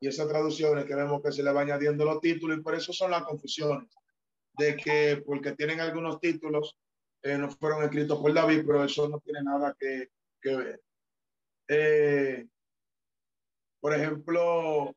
[0.00, 2.92] y esas traducciones que vemos que se le va añadiendo los títulos y por eso
[2.92, 3.88] son las confusiones
[4.56, 6.76] de que porque tienen algunos títulos
[7.22, 10.10] eh, no fueron escritos por David, pero eso no tiene nada que,
[10.42, 10.82] que ver.
[11.68, 12.46] Eh,
[13.80, 14.94] por ejemplo,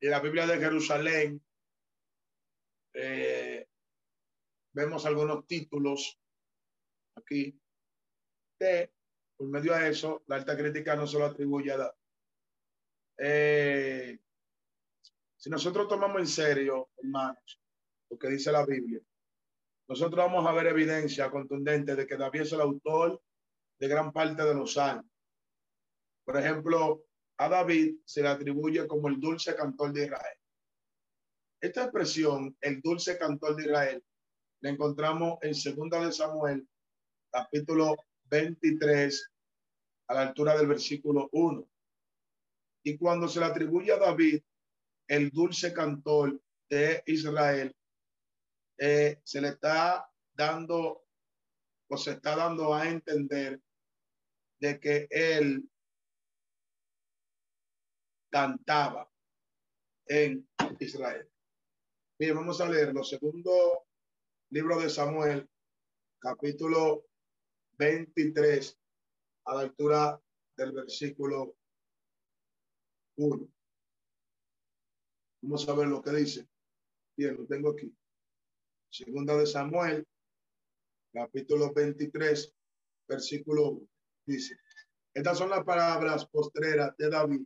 [0.00, 1.44] en la Biblia de Jerusalén
[2.94, 3.66] eh,
[4.72, 6.18] vemos algunos títulos
[7.16, 7.60] aquí
[8.58, 8.93] que
[9.36, 11.94] por medio de eso la alta crítica no se lo atribuye a
[13.18, 14.18] eh,
[15.36, 17.60] si nosotros tomamos en serio, hermanos,
[18.10, 19.00] lo que dice la Biblia,
[19.88, 23.22] nosotros vamos a ver evidencia contundente de que David es el autor
[23.78, 25.12] de gran parte de los salmos.
[26.24, 27.04] Por ejemplo,
[27.36, 30.38] a David se le atribuye como el dulce cantor de Israel.
[31.60, 34.04] Esta expresión, el dulce cantor de Israel,
[34.60, 36.66] la encontramos en Segunda de Samuel,
[37.30, 37.96] capítulo
[38.34, 39.32] 23,
[40.08, 41.68] a la altura del versículo 1.
[42.84, 44.42] Y cuando se le atribuye a David
[45.06, 47.74] el dulce cantor de Israel,
[48.78, 51.04] eh, se le está dando
[51.88, 53.60] o se está dando a entender
[54.58, 55.70] de que él
[58.32, 59.08] cantaba
[60.06, 60.48] en
[60.80, 61.30] Israel.
[62.18, 63.86] Bien, vamos a leer los segundo
[64.50, 65.48] libro de Samuel,
[66.18, 67.06] capítulo
[67.76, 68.78] 23,
[69.46, 70.20] a la altura
[70.56, 71.56] del versículo
[73.16, 73.48] 1.
[75.42, 76.48] Vamos a ver lo que dice.
[77.16, 77.94] Bien, lo tengo aquí.
[78.90, 80.06] Segunda de Samuel,
[81.12, 82.54] capítulo 23,
[83.08, 83.88] versículo 1.
[84.26, 84.56] Dice,
[85.12, 87.44] estas son las palabras postreras de David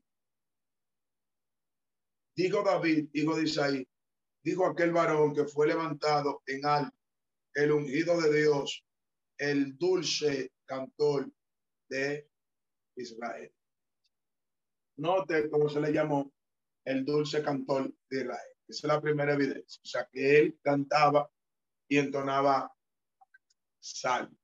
[2.38, 3.88] Dijo David, hijo de Isaí,
[4.44, 6.96] dijo aquel varón que fue levantado en alto,
[7.52, 8.86] el ungido de Dios,
[9.38, 11.30] el dulce cantor
[11.88, 12.28] de
[12.96, 13.52] Israel.
[14.96, 16.32] Note cómo se le llamó
[16.84, 18.52] el dulce cantor de Israel.
[18.66, 19.80] Esa es la primera evidencia.
[19.82, 21.30] O sea, que él cantaba
[21.88, 22.70] y entonaba
[23.80, 24.36] salmo.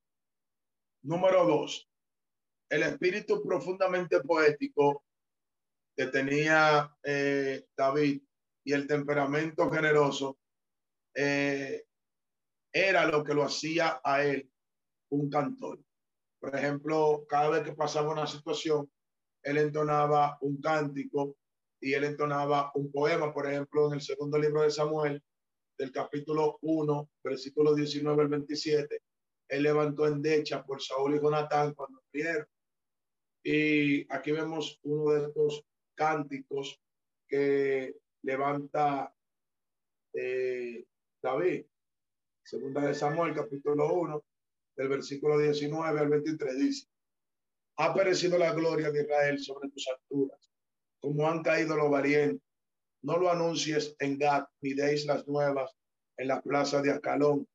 [1.03, 1.87] Número dos,
[2.69, 5.03] el espíritu profundamente poético
[5.95, 8.21] que tenía eh, David
[8.63, 10.39] y el temperamento generoso,
[11.13, 11.85] eh,
[12.73, 14.51] era lo que lo hacía a él
[15.09, 15.79] un cantor.
[16.39, 18.89] Por ejemplo, cada vez que pasaba una situación,
[19.43, 21.37] él entonaba un cántico
[21.79, 25.23] y él entonaba un poema, por ejemplo, en el segundo libro de Samuel,
[25.77, 29.01] del capítulo 1, versículo 19 al 27,
[29.49, 32.47] él levantó endecha por Saúl y Jonatán cuando murieron.
[33.43, 35.63] Y aquí vemos uno de estos
[35.93, 36.79] cánticos
[37.27, 39.13] que levanta
[40.13, 40.85] eh,
[41.21, 41.65] David.
[42.43, 44.23] Segunda de Samuel, capítulo 1,
[44.75, 46.87] del versículo 19 al 23, dice,
[47.77, 50.49] ha perecido la gloria de Israel sobre tus alturas,
[50.99, 52.41] como han caído los valientes.
[53.01, 55.71] No lo anuncies en Gad, ni deis las nuevas
[56.17, 57.47] en la plaza de Acalón,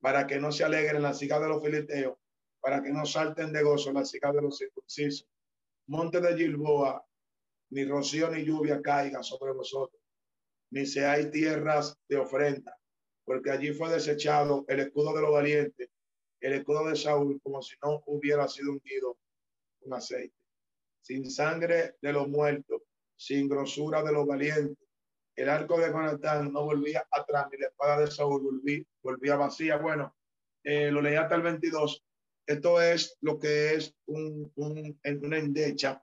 [0.00, 2.16] para que no se alegren las hijas de los filisteos,
[2.60, 5.28] para que no salten de gozo las hijas de los circuncisos.
[5.88, 7.04] Monte de Gilboa,
[7.70, 10.00] ni rocío ni lluvia caiga sobre vosotros,
[10.70, 12.78] ni seáis tierras de ofrenda,
[13.24, 15.90] porque allí fue desechado el escudo de los valientes,
[16.40, 19.18] el escudo de Saúl, como si no hubiera sido hundido
[19.80, 20.34] con aceite,
[21.00, 22.82] sin sangre de los muertos,
[23.16, 24.86] sin grosura de los valientes.
[25.34, 29.76] El arco de Jonatán no volvía atrás, ni la espada de Saúl volvía, volvía vacía.
[29.76, 30.16] Bueno,
[30.64, 32.04] eh, lo leí hasta el 22.
[32.46, 36.02] Esto es lo que es un, un, una endecha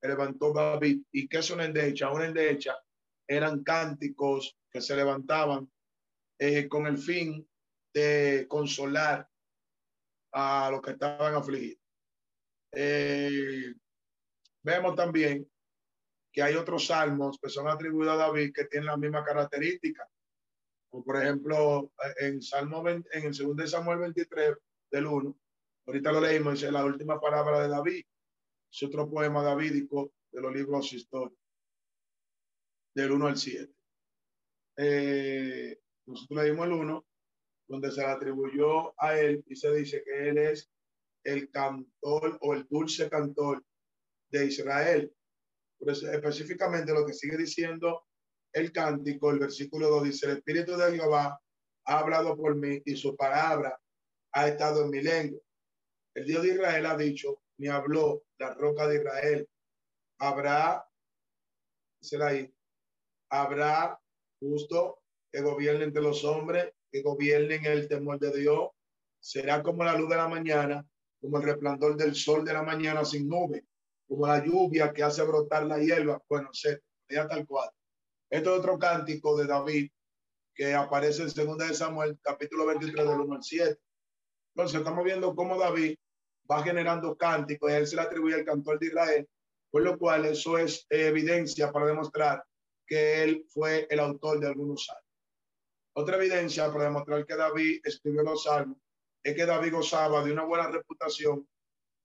[0.00, 1.02] que levantó David.
[1.12, 2.10] ¿Y qué es una endecha?
[2.10, 2.78] Una endecha
[3.28, 5.70] eran cánticos que se levantaban
[6.38, 7.46] eh, con el fin
[7.92, 9.28] de consolar
[10.32, 11.82] a los que estaban afligidos.
[12.72, 13.74] Eh,
[14.62, 15.50] vemos también
[16.32, 20.08] que hay otros salmos que son atribuidos a David que tienen la misma característica.
[20.88, 24.56] Como por ejemplo, en Salmo en el segundo de Samuel 23
[24.90, 25.38] del 1,
[25.86, 28.04] ahorita lo leímos, dice la última palabra de David.
[28.72, 31.38] Es otro poema davídico de los libros históricos,
[32.94, 33.72] del 1 al 7.
[34.76, 37.06] Eh, nosotros leímos el 1,
[37.70, 40.68] donde se le atribuyó a él y se dice que él es
[41.22, 43.64] el cantor o el dulce cantor
[44.28, 45.14] de Israel.
[45.78, 48.06] específicamente lo que sigue diciendo
[48.52, 51.40] el cántico, el versículo 2 dice, el Espíritu de Jehová
[51.86, 53.80] ha hablado por mí y su palabra
[54.32, 55.40] ha estado en mi lengua.
[56.14, 59.48] El Dios de Israel ha dicho, me habló la roca de Israel.
[60.18, 60.84] Habrá,
[62.00, 62.52] será ahí,
[63.30, 63.96] habrá
[64.40, 68.70] justo que gobierne entre los hombres, que gobierne en el temor de Dios.
[69.18, 70.86] Será como la luz de la mañana,
[71.20, 73.64] como el resplandor del sol de la mañana sin nube,
[74.08, 76.22] como la lluvia que hace brotar la hierba.
[76.28, 77.70] Bueno, sé, ya tal cual.
[78.30, 79.90] Esto es otro cántico de David
[80.54, 83.78] que aparece en 2 de Samuel, capítulo 23, del 1 al 7.
[84.54, 85.96] Entonces, estamos viendo cómo David
[86.50, 89.28] va generando cánticos y él se le atribuye al cantor de Israel,
[89.70, 92.44] por lo cual eso es evidencia para demostrar
[92.86, 95.09] que él fue el autor de algunos salmos.
[96.00, 98.78] Otra evidencia para demostrar que David escribió los salmos
[99.22, 101.46] es que David gozaba de una buena reputación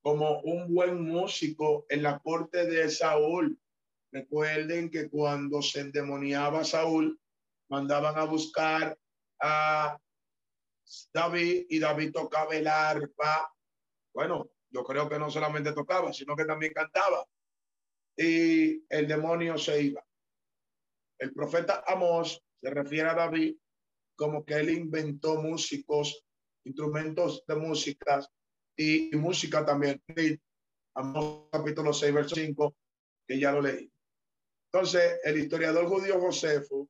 [0.01, 3.57] como un buen músico en la corte de Saúl.
[4.11, 7.17] Recuerden que cuando se endemoniaba Saúl,
[7.69, 8.99] mandaban a buscar
[9.41, 9.97] a
[11.13, 13.49] David y David tocaba el arpa.
[14.13, 17.25] Bueno, yo creo que no solamente tocaba, sino que también cantaba.
[18.17, 20.05] Y el demonio se iba.
[21.17, 23.55] El profeta Amos se refiere a David
[24.15, 26.25] como que él inventó músicos,
[26.63, 28.27] instrumentos de música
[28.75, 30.01] y, música también.
[30.95, 32.75] Amos capítulo 6, verso 5,
[33.27, 33.91] que ya lo leí.
[34.71, 36.89] Entonces, el historiador judío Josefo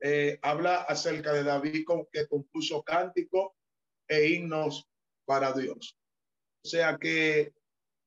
[0.00, 3.52] eh, habla acerca de David con, que compuso cánticos
[4.08, 4.88] e himnos
[5.24, 5.96] para Dios.
[6.64, 7.54] O sea que,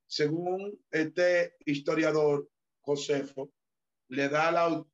[0.08, 2.50] según este historiador
[2.82, 3.52] Josefo,
[4.10, 4.86] le da la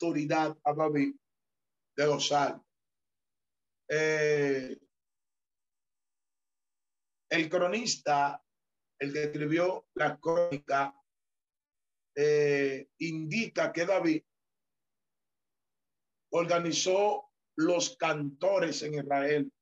[0.00, 1.14] autoridad a David
[1.96, 2.32] de los.
[3.88, 4.76] Eh,
[7.30, 8.42] el cronista,
[8.98, 10.94] el que escribió la crónica
[12.16, 14.22] eh, indica que David
[16.30, 19.52] organizó los cantores en Israel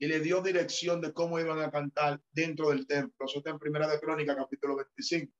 [0.00, 3.26] y le dio dirección de cómo iban a cantar dentro del templo.
[3.26, 5.32] Eso está en Primera de Crónica, capítulo 25.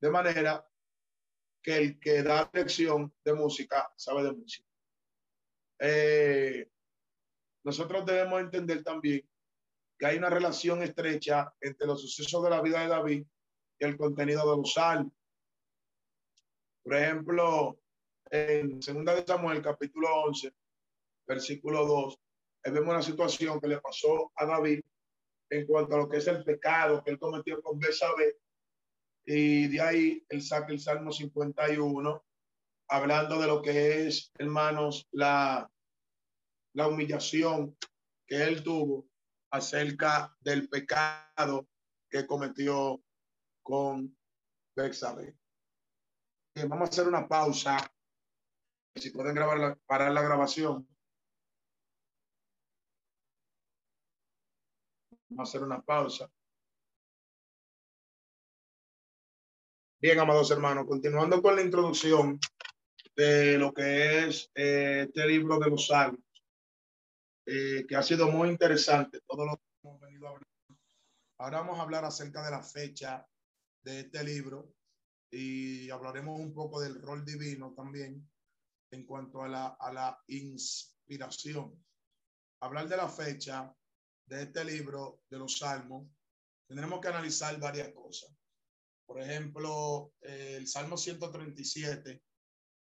[0.00, 0.66] De manera
[1.62, 4.68] que el que da dirección de música sabe de música.
[5.80, 6.70] Eh,
[7.64, 9.26] nosotros debemos entender también
[9.98, 13.26] que hay una relación estrecha entre los sucesos de la vida de David
[13.78, 15.12] y el contenido de los salmos.
[16.82, 17.78] Por ejemplo,
[18.30, 20.52] en Segunda de Samuel, capítulo 11,
[21.26, 22.18] versículo 2,
[22.64, 24.80] vemos una situación que le pasó a David
[25.48, 28.36] en cuanto a lo que es el pecado que él cometió con Besabé.
[29.24, 32.24] Y de ahí él saca el Salmo 51,
[32.88, 35.70] hablando de lo que es, hermanos, la,
[36.74, 37.76] la humillación
[38.26, 39.08] que él tuvo
[39.50, 41.68] acerca del pecado
[42.10, 43.02] que cometió
[43.62, 44.16] con
[44.76, 45.36] Bexabe.
[46.68, 47.76] Vamos a hacer una pausa.
[48.96, 50.88] Si pueden grabar parar la grabación.
[55.30, 56.30] Vamos a hacer una pausa.
[60.00, 62.38] Bien, amados hermanos, continuando con la introducción
[63.16, 66.20] de lo que es eh, este libro de los salmos,
[67.46, 70.48] eh, que ha sido muy interesante, todo lo que hemos venido a hablar.
[71.38, 73.26] Ahora vamos a hablar acerca de la fecha
[73.82, 74.72] de este libro
[75.30, 78.30] y hablaremos un poco del rol divino también
[78.92, 81.84] en cuanto a la, a la inspiración.
[82.60, 83.74] Hablar de la fecha
[84.26, 86.08] de este libro de los salmos,
[86.66, 88.30] tendremos que analizar varias cosas.
[89.06, 92.22] Por ejemplo, el Salmo 137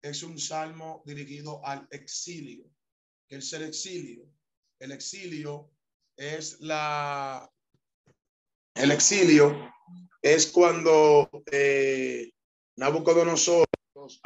[0.02, 2.68] es un salmo dirigido al exilio.
[3.26, 4.28] ¿Qué es el exilio?
[4.82, 5.70] El exilio
[6.16, 7.48] es la...
[8.74, 9.72] El exilio
[10.20, 12.32] es cuando eh,
[12.78, 13.64] Nabucodonosor,
[13.94, 14.20] los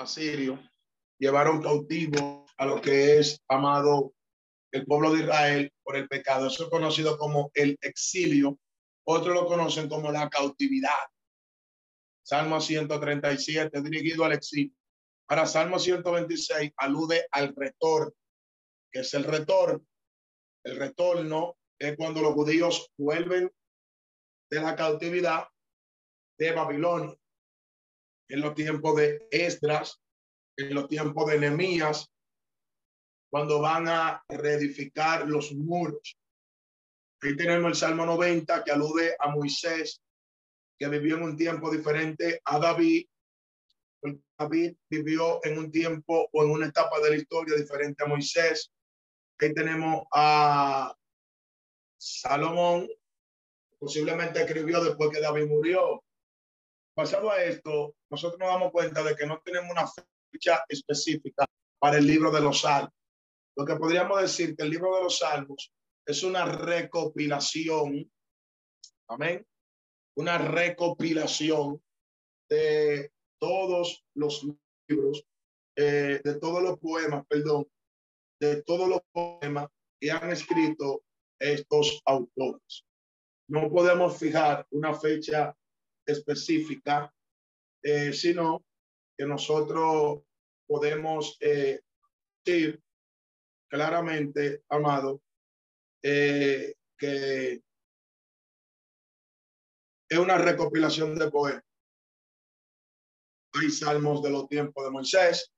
[1.19, 4.15] llevaron cautivo a lo que es amado
[4.73, 6.47] el pueblo de Israel por el pecado.
[6.47, 8.59] Eso es conocido como el exilio.
[9.05, 11.05] Otros lo conocen como la cautividad.
[12.23, 14.73] Salmo 137, dirigido al exilio.
[15.27, 18.15] Para Salmo 126 alude al retorno,
[18.91, 19.85] que es el retorno.
[20.67, 23.49] El retorno es cuando los judíos vuelven
[24.51, 25.47] de la cautividad
[26.37, 27.17] de Babilonia.
[28.29, 30.01] En los tiempos de Esdras,
[30.57, 32.11] en los tiempos de Nehemías,
[33.31, 36.19] cuando van a reedificar los muros.
[37.23, 40.03] Ahí tenemos el Salmo 90 que alude a Moisés
[40.77, 43.07] que vivió en un tiempo diferente a David.
[44.37, 48.73] David vivió en un tiempo o en una etapa de la historia diferente a Moisés.
[49.39, 50.97] Ahí tenemos a
[51.99, 52.89] Salomón,
[53.79, 56.03] posiblemente escribió después que David murió.
[56.95, 59.87] Pasado a esto, nosotros nos damos cuenta de que no tenemos una
[60.33, 61.45] fecha específica
[61.79, 62.93] para el libro de los salmos.
[63.57, 65.73] Lo que podríamos decir que el libro de los salmos
[66.07, 68.11] es una recopilación,
[69.09, 69.47] amén,
[70.17, 71.83] una recopilación
[72.49, 74.47] de todos los
[74.89, 75.27] libros,
[75.77, 77.67] eh, de todos los poemas, perdón,
[78.41, 79.69] de todos los poemas
[80.01, 81.03] que han escrito
[81.39, 82.85] estos autores.
[83.49, 85.57] No podemos fijar una fecha
[86.07, 87.13] específica,
[87.83, 88.65] eh, sino
[89.17, 90.23] que nosotros
[90.67, 91.81] podemos eh,
[92.45, 92.83] decir
[93.69, 95.23] claramente, amado,
[96.03, 96.77] que
[100.09, 101.65] es una recopilación de poemas.
[103.55, 105.53] Hay salmos de los tiempos de Moisés,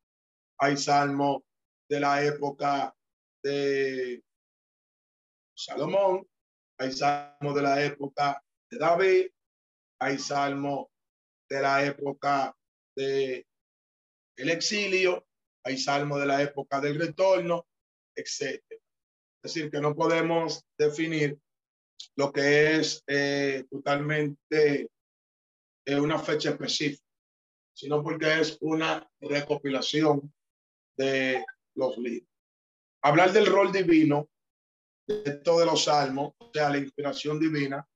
[0.59, 1.43] hay salmos
[1.89, 2.95] de la época
[3.43, 4.23] de
[5.57, 6.27] Salomón,
[6.79, 9.27] hay salmos de la época de David,
[10.01, 10.89] hay salmos
[11.49, 12.57] de la época
[12.97, 13.47] de
[14.37, 15.27] el exilio,
[15.65, 17.67] hay salmos de la época del retorno,
[18.15, 18.63] etc.
[18.71, 21.39] Es decir, que no podemos definir
[22.17, 24.89] lo que es eh, totalmente
[25.87, 27.03] eh, una fecha específica,
[27.75, 30.33] sino porque es una recopilación
[30.97, 31.45] de
[31.79, 32.29] los libros.
[33.03, 34.29] Hablar del rol divino
[35.07, 37.89] de todos los salmos, o sea, la inspiración divina,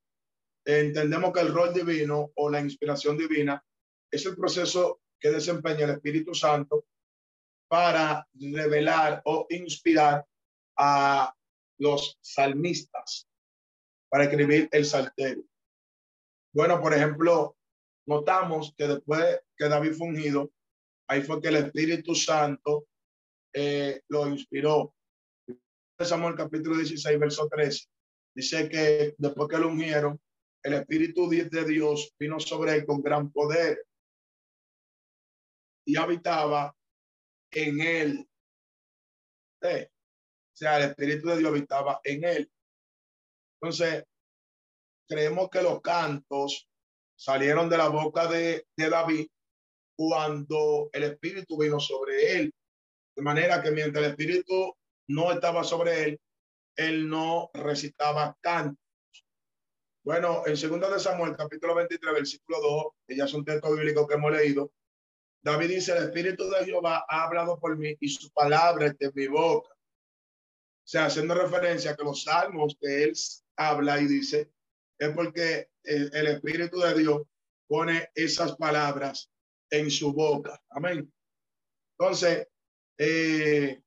[0.65, 3.63] entendemos que el rol divino o la inspiración divina
[4.11, 6.87] es el proceso que desempeña el Espíritu Santo
[7.69, 10.25] para revelar o inspirar
[10.77, 11.35] a
[11.79, 13.29] los salmistas
[14.09, 15.45] para escribir el salterio.
[16.55, 17.57] Bueno, por ejemplo,
[18.07, 20.53] notamos que después que David fue ungido,
[21.09, 22.87] ahí fue que el Espíritu Santo
[23.53, 24.95] eh, lo inspiró.
[25.99, 27.87] Samuel capítulo 16, verso 13.
[28.35, 30.21] Dice que después que lo ungieron,
[30.63, 33.85] el Espíritu de Dios vino sobre él con gran poder
[35.85, 36.75] y habitaba
[37.51, 38.29] en él.
[39.63, 42.53] Eh, o sea, el Espíritu de Dios habitaba en él.
[43.61, 44.05] Entonces,
[45.09, 46.69] creemos que los cantos
[47.17, 49.27] salieron de la boca de, David
[49.97, 52.55] cuando el Espíritu vino sobre él.
[53.15, 54.75] De manera que mientras el Espíritu
[55.09, 56.21] no estaba sobre él,
[56.77, 58.79] él no recitaba cantos.
[60.05, 64.07] Bueno, en 2 de Samuel, capítulo 23, versículo 2, que ya es un texto bíblico
[64.07, 64.73] que hemos leído,
[65.45, 69.13] David dice, el Espíritu de Jehová ha hablado por mí y su palabra es de
[69.13, 69.71] mi boca.
[69.73, 73.13] O sea, haciendo referencia a que los salmos que él
[73.57, 74.51] habla y dice,
[74.99, 77.23] es porque el, Espíritu de Dios
[77.69, 79.31] pone esas palabras
[79.71, 80.61] en su boca.
[80.71, 81.13] Amén.
[81.99, 82.49] Entonces,
[83.05, 83.83] eh,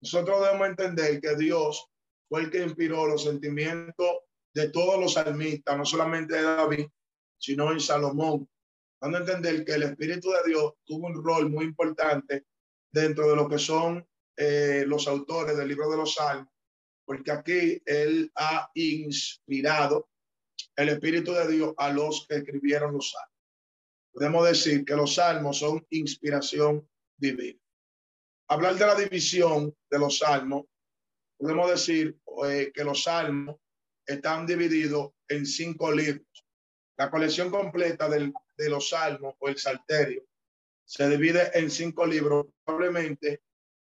[0.00, 1.90] nosotros debemos entender que Dios
[2.28, 4.18] fue el que inspiró los sentimientos
[4.54, 6.86] de todos los salmistas, no solamente de David,
[7.38, 8.48] sino en Salomón,
[9.00, 12.46] dando entender que el Espíritu de Dios tuvo un rol muy importante
[12.92, 16.54] dentro de lo que son eh, los autores del libro de los Salmos,
[17.04, 20.08] porque aquí él ha inspirado
[20.76, 23.34] el Espíritu de Dios a los que escribieron los Salmos.
[24.12, 27.58] Podemos decir que los Salmos son inspiración divina.
[28.48, 30.66] Hablar de la división de los Salmos,
[31.38, 33.56] podemos decir eh, que los Salmos
[34.06, 36.26] están divididos en cinco libros.
[36.96, 40.24] La colección completa del, de los salmos o el salterio
[40.84, 42.46] se divide en cinco libros.
[42.64, 43.42] Probablemente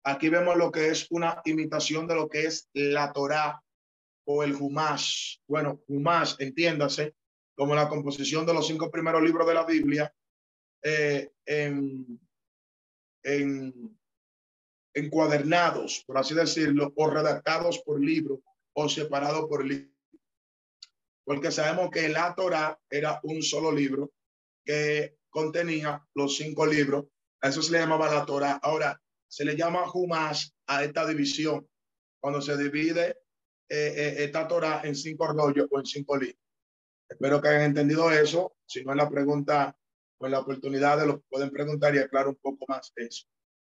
[0.04, 3.64] aquí vemos lo que es una imitación de lo que es la Torá
[4.26, 5.38] o el Humash.
[5.48, 7.16] Bueno, Humash, entiéndase,
[7.56, 10.14] como la composición de los cinco primeros libros de la Biblia
[10.84, 12.20] eh, en,
[13.24, 13.98] en
[14.98, 18.42] encuadernados, por así decirlo, o redactados por libro
[18.74, 19.98] o separados por libro
[21.28, 24.14] porque sabemos que la Torah era un solo libro
[24.64, 27.08] que contenía los cinco libros.
[27.42, 28.62] A eso se le llamaba la Torah.
[28.64, 31.68] Ahora, se le llama Humash a esta división,
[32.22, 33.18] cuando se divide
[33.68, 36.42] eh, eh, esta Torah en cinco rollos o en cinco libros.
[37.10, 38.56] Espero que hayan entendido eso.
[38.66, 39.78] Si no, en la pregunta
[40.20, 43.28] o en la oportunidad de lo pueden preguntar y aclarar un poco más eso.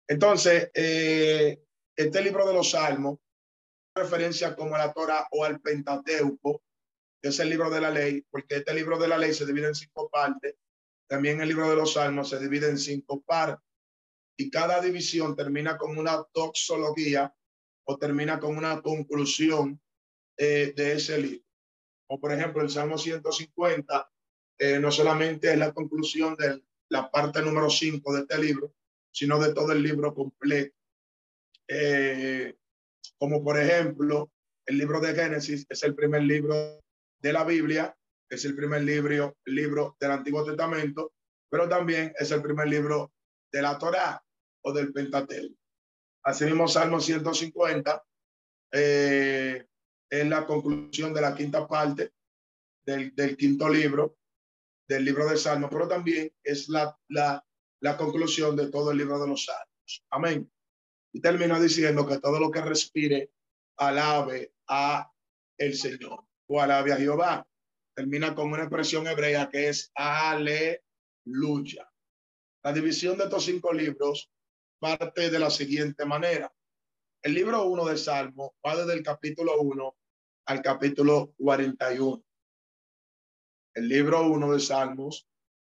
[0.07, 1.63] Entonces, eh,
[1.95, 3.19] este libro de los Salmos,
[3.95, 6.61] referencia como a la Torah o al Pentateuco,
[7.21, 9.75] es el libro de la ley, porque este libro de la ley se divide en
[9.75, 10.55] cinco partes.
[11.07, 13.65] También el libro de los salmos se divide en cinco partes.
[14.37, 17.33] Y cada división termina con una toxología
[17.85, 19.79] o termina con una conclusión
[20.37, 21.45] eh, de ese libro.
[22.09, 24.11] O por ejemplo, el Salmo 150
[24.59, 28.73] eh, no solamente es la conclusión de la parte número 5 de este libro,
[29.13, 30.75] sino de todo el libro completo.
[31.67, 32.55] Eh,
[33.17, 34.31] como por ejemplo,
[34.65, 36.81] el libro de Génesis es el primer libro
[37.19, 37.95] de la Biblia,
[38.29, 41.13] es el primer libro, libro del Antiguo Testamento,
[41.49, 43.13] pero también es el primer libro
[43.51, 44.21] de la Torá
[44.63, 45.55] o del Pentateuco.
[46.23, 48.03] Asimismo, Salmo 150
[48.71, 49.65] eh,
[50.09, 52.11] es la conclusión de la quinta parte
[52.85, 54.17] del, del, quinto libro,
[54.87, 57.45] del libro de Salmos, pero también es la, la,
[57.83, 60.05] la conclusión de todo el libro de los Salmos.
[60.09, 60.49] Amén.
[61.11, 63.31] Y termina diciendo que todo lo que respire
[63.77, 65.11] alabe a
[65.57, 67.47] el Señor o alabia a Jehová.
[67.93, 70.81] Termina con una expresión hebrea que es aleluya.
[72.63, 74.31] La división de estos cinco libros
[74.79, 76.53] parte de la siguiente manera.
[77.21, 79.95] El libro 1 de Salmo va desde el capítulo 1
[80.45, 82.23] al capítulo 41.
[83.73, 85.27] El libro 1 de Salmos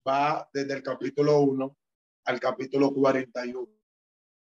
[0.07, 1.79] va desde el capítulo 1
[2.25, 3.69] al capítulo 41.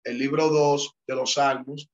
[0.05, 1.89] El libro 2 de los Salmos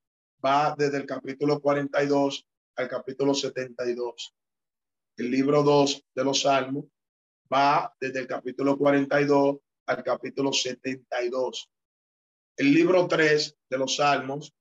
[0.44, 4.34] va desde el capítulo 42 al capítulo 72.
[5.16, 6.86] El libro 2 de los Salmos
[7.52, 11.70] va desde el capítulo 42 al capítulo 72.
[12.56, 14.54] El libro 3 de los Salmos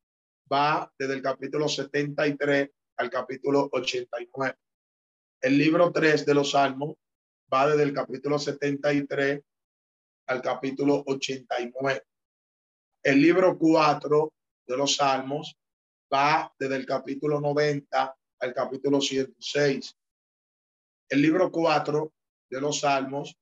[0.51, 4.55] va desde el capítulo 73 al capítulo 89.
[5.41, 6.95] El libro 3 de los Salmos
[7.53, 9.41] va desde el capítulo 73
[10.27, 12.03] al capítulo 89.
[13.03, 14.33] El libro 4
[14.67, 15.57] de los Salmos
[16.13, 19.95] va desde el capítulo 90 al capítulo 106.
[21.09, 22.13] El libro 4
[22.49, 23.35] de los Salmos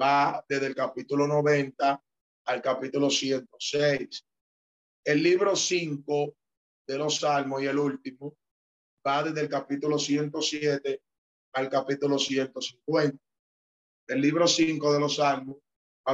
[0.00, 2.02] va desde el capítulo 90
[2.46, 4.24] al capítulo 106.
[5.04, 6.34] El libro 5
[6.86, 8.36] de los Salmos y el último
[9.06, 11.02] va desde el capítulo 107
[11.54, 13.18] al capítulo 150.
[14.06, 15.56] El libro 5 de los Salmos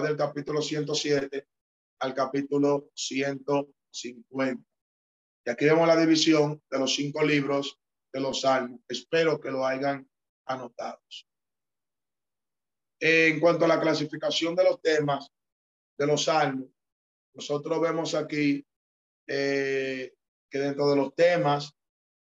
[0.00, 1.46] del capítulo 107
[2.00, 4.62] al capítulo 150.
[5.46, 7.78] Y aquí vemos la división de los cinco libros
[8.12, 8.80] de los salmos.
[8.88, 10.08] Espero que lo hayan
[10.46, 11.00] anotado.
[13.00, 15.30] En cuanto a la clasificación de los temas
[15.98, 16.68] de los salmos,
[17.34, 18.66] nosotros vemos aquí
[19.26, 20.14] eh,
[20.50, 21.74] que dentro de los temas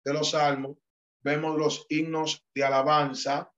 [0.03, 0.77] de los salmos
[1.21, 3.51] vemos los himnos de alabanza,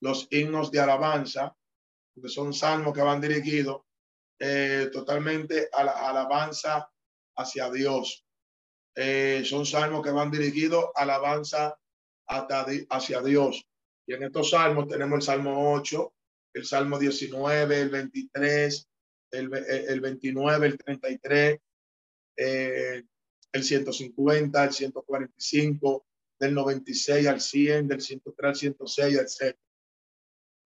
[0.00, 1.56] los himnos de alabanza,
[2.20, 3.82] que son salmos que van dirigidos
[4.38, 6.90] eh, totalmente a la alabanza
[7.36, 8.24] hacia Dios.
[8.94, 11.78] Eh, son salmos que van dirigidos a alabanza
[12.26, 13.64] hacia Dios.
[14.06, 16.12] Y en estos salmos tenemos el Salmo 8,
[16.54, 18.88] el Salmo 19, el 23,
[19.32, 21.58] el, el 29, el 33,
[22.36, 23.02] eh,
[23.52, 26.06] el 150, el 145,
[26.38, 29.56] del 96 al 100, del 103 al 106, etc.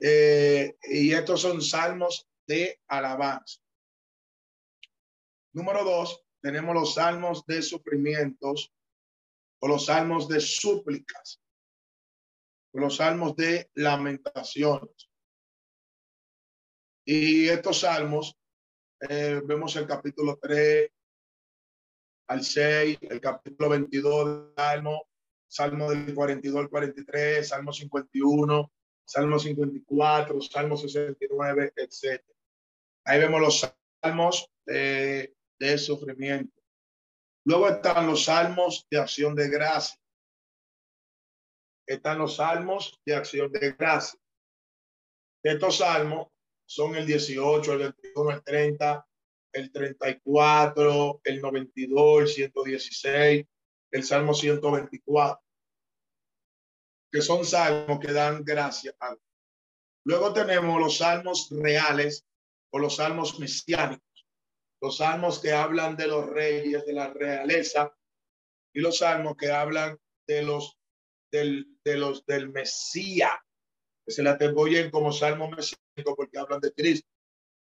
[0.05, 3.61] Eh, y estos son salmos de alabanza.
[5.53, 8.73] Número dos, tenemos los salmos de sufrimientos
[9.61, 11.41] o los salmos de súplicas,
[12.73, 15.09] o los salmos de lamentaciones.
[17.05, 18.37] Y estos salmos,
[19.09, 20.91] eh, vemos el capítulo 3
[22.27, 25.07] al 6, el capítulo 22 salmo,
[25.47, 28.73] salmo del 42 al 43, salmo 51,
[29.05, 32.23] salmo 54, salmo 69, etc.
[33.05, 33.73] Ahí vemos los
[34.03, 35.35] salmos de,
[35.79, 36.61] sufrimiento.
[37.45, 39.99] Luego están los salmos de acción de gracia.
[41.87, 44.19] Están los salmos de acción de gracia.
[45.43, 46.29] Estos salmos
[46.65, 49.07] son el 18, el 21, el 30,
[49.53, 53.47] el 34, el 92, el 116,
[53.91, 55.41] el Salmo 124,
[57.13, 59.15] que son salmos que dan gracia a
[60.05, 62.25] Luego tenemos los salmos reales
[62.71, 64.13] o los salmos mesiánicos
[64.83, 67.97] los salmos que hablan de los reyes, de la realeza,
[68.75, 69.97] y los salmos que hablan
[70.27, 70.77] de los
[71.31, 73.39] del, de los del Mesías,
[74.05, 77.09] que se le atribuyen como salmos mesiánicos porque hablan de Cristo.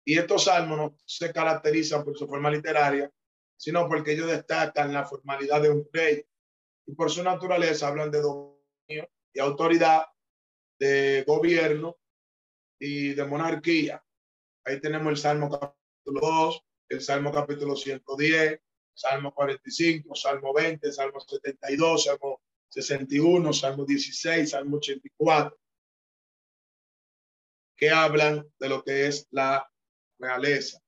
[0.07, 3.13] Y estos salmos no se caracterizan por su forma literaria,
[3.57, 6.25] sino porque ellos destacan la formalidad de un rey
[6.87, 10.07] y por su naturaleza hablan de dominio y autoridad,
[10.79, 11.99] de gobierno
[12.79, 14.03] y de monarquía.
[14.65, 18.61] Ahí tenemos el Salmo capítulo 2, el Salmo capítulo 110,
[18.95, 25.59] Salmo 45, Salmo 20, Salmo 72, Salmo 61, Salmo 16, Salmo 84,
[27.77, 29.69] que hablan de lo que es la
[30.19, 30.81] realeza,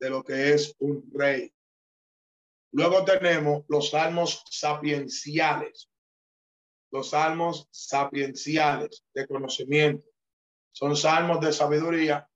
[0.00, 1.54] de lo que es un rey.
[2.72, 5.88] Luego tenemos los salmos sapienciales,
[6.94, 10.08] los salmos sapienciales de conocimiento.
[10.70, 12.30] Son salmos de sabiduría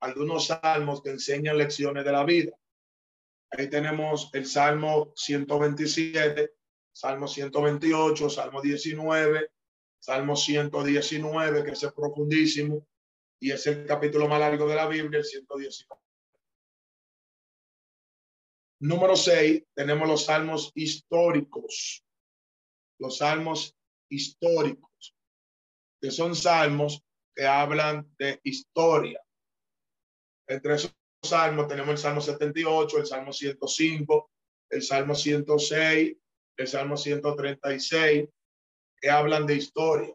[0.00, 2.50] algunos salmos que enseñan lecciones de la vida.
[3.52, 6.54] Ahí tenemos el Salmo 127,
[6.92, 9.48] Salmo 128, Salmo 19,
[10.00, 12.84] Salmo 119, que es profundísimo
[13.38, 16.02] y es el capítulo más largo de la Biblia, el 119.
[18.80, 22.04] Número 6, tenemos los salmos históricos.
[22.98, 23.76] Los salmos
[24.10, 25.14] históricos,
[26.00, 27.02] que son salmos
[27.34, 29.20] que hablan de historia.
[30.48, 34.30] Entre esos salmos tenemos el Salmo 78, el Salmo 105,
[34.70, 36.16] el Salmo 106,
[36.56, 38.28] el Salmo 136,
[39.00, 40.14] que hablan de historia.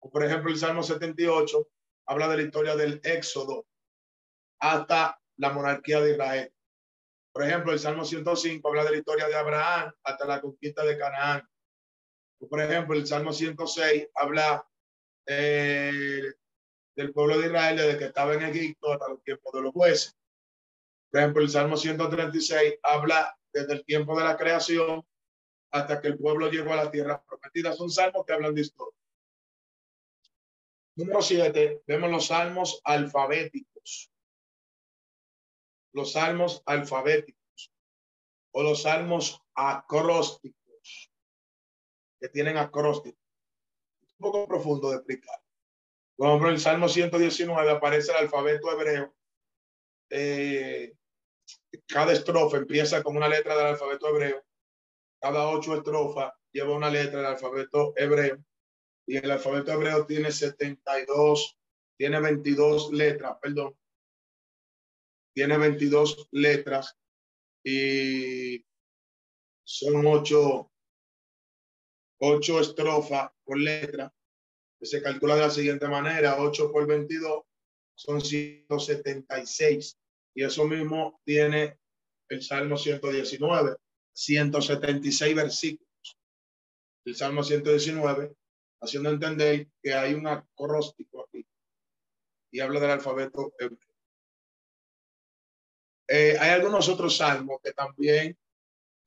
[0.00, 1.68] por ejemplo, el Salmo 78
[2.06, 3.66] habla de la historia del Éxodo
[4.60, 6.52] hasta la monarquía de Israel.
[7.32, 10.98] Por ejemplo, el Salmo 105 habla de la historia de Abraham hasta la conquista de
[10.98, 11.48] Canaán.
[12.48, 14.66] Por ejemplo, el Salmo 106 habla
[15.26, 16.22] eh,
[16.96, 20.16] del pueblo de Israel desde que estaba en Egipto hasta los tiempos de los jueces.
[21.10, 25.06] Por ejemplo, el Salmo 136 habla desde el tiempo de la creación
[25.70, 27.72] hasta que el pueblo llegó a la tierra prometida.
[27.74, 28.98] Son salmos que hablan de historia.
[30.96, 34.10] Número 7, vemos los salmos alfabéticos.
[35.92, 37.72] Los salmos alfabéticos
[38.52, 40.59] o los salmos acrósticos
[42.20, 43.20] que tienen acrósticos.
[44.18, 45.40] Un poco profundo de explicar.
[46.16, 49.14] Por ejemplo, en el Salmo 119 aparece el alfabeto hebreo.
[50.10, 50.94] Eh,
[51.86, 54.44] cada estrofa empieza con una letra del alfabeto hebreo.
[55.20, 58.44] Cada ocho estrofas lleva una letra del alfabeto hebreo.
[59.06, 61.58] Y el alfabeto hebreo tiene 72,
[61.96, 63.76] tiene 22 letras, perdón.
[65.34, 66.98] Tiene 22 letras
[67.64, 68.64] y
[69.64, 70.69] son ocho,
[72.20, 74.12] ocho estrofas por letra
[74.86, 77.42] se calcula de la siguiente manera, 8 por 22
[77.94, 79.98] son 176.
[80.34, 81.78] Y eso mismo tiene
[82.28, 83.76] el Salmo 119,
[84.12, 86.18] 176 versículos.
[87.04, 88.34] El Salmo 119,
[88.80, 91.44] haciendo entender que hay un acróstico aquí.
[92.52, 93.78] Y habla del alfabeto hebreo.
[96.08, 98.36] Eh, hay algunos otros salmos que también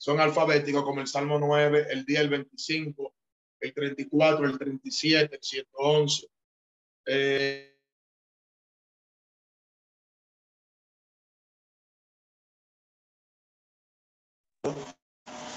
[0.03, 3.15] son alfabéticos, como el Salmo 9, el día el 25,
[3.61, 6.27] el 34, el 37, el 111.
[7.05, 7.77] Eh,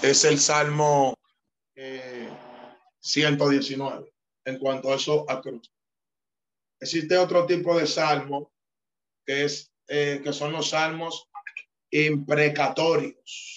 [0.01, 1.13] es el Salmo
[3.01, 4.13] 119 eh,
[4.45, 5.69] en cuanto a eso a cruz.
[6.79, 8.53] Existe otro tipo de salmo
[9.25, 11.27] que, es, eh, que son los salmos
[11.91, 13.56] imprecatorios.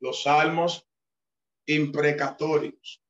[0.00, 0.88] Los salmos
[1.66, 3.02] imprecatorios.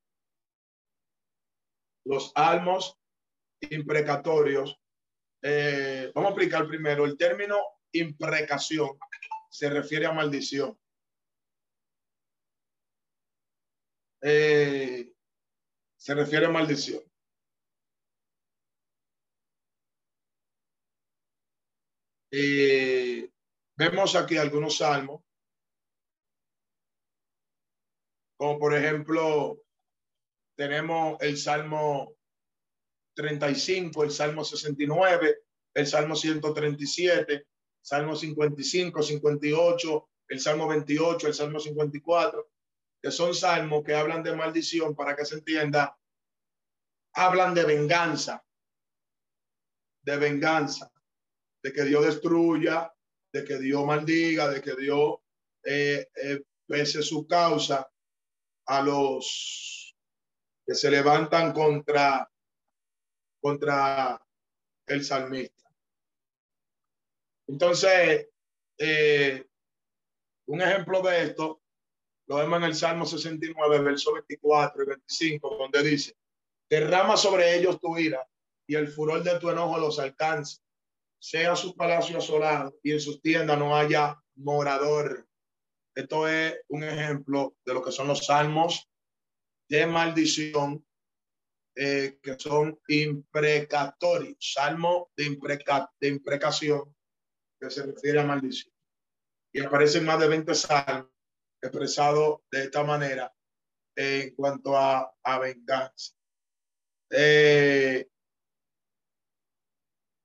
[2.05, 2.99] Los almos
[3.61, 4.80] imprecatorios.
[5.43, 7.05] Eh, vamos a explicar primero.
[7.05, 7.59] El término
[7.93, 8.99] imprecación
[9.49, 10.80] se refiere a maldición.
[14.22, 15.12] eh,
[15.97, 17.03] se refiere a maldición.
[22.32, 23.28] Eh,
[23.76, 25.22] vemos aquí algunos salmos,
[28.41, 29.61] como por ejemplo,
[30.57, 32.16] tenemos el Salmo
[33.14, 35.43] 35, el Salmo 69,
[35.74, 37.47] el Salmo 137,
[37.82, 42.51] Salmo 55, 58, el Salmo 28, el Salmo 54,
[43.03, 45.99] que son salmos que hablan de maldición para que se entienda,
[47.12, 48.43] hablan de venganza,
[50.03, 50.91] de venganza,
[51.62, 52.91] de que Dios destruya,
[53.34, 55.16] de que Dios maldiga, de que Dios
[55.62, 57.86] eh, eh, pese su causa
[58.71, 59.97] a los
[60.64, 62.31] que se levantan contra,
[63.41, 64.25] contra
[64.87, 65.68] el salmista.
[67.49, 68.29] Entonces,
[68.79, 69.45] eh,
[70.47, 71.61] un ejemplo de esto
[72.29, 76.16] lo vemos en el Salmo 69, verso 24 y 25, donde dice,
[76.68, 78.25] derrama sobre ellos tu ira
[78.68, 80.61] y el furor de tu enojo los alcance.
[81.18, 85.27] Sea su palacio asolado y en sus tiendas no haya morador.
[85.95, 88.88] Esto es un ejemplo de lo que son los salmos
[89.68, 90.84] de maldición
[91.76, 96.95] eh, que son imprecatorios, salmo de, impreca, de imprecación
[97.61, 98.74] que se refiere a maldición.
[99.53, 101.11] Y aparecen más de 20 salmos
[101.62, 103.32] expresado de esta manera
[103.97, 106.14] en cuanto a, a venganza.
[107.11, 108.09] Eh,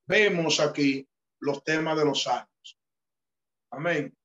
[0.08, 1.08] vemos aquí
[1.40, 2.80] los temas de los salmos.
[3.72, 4.16] Amén.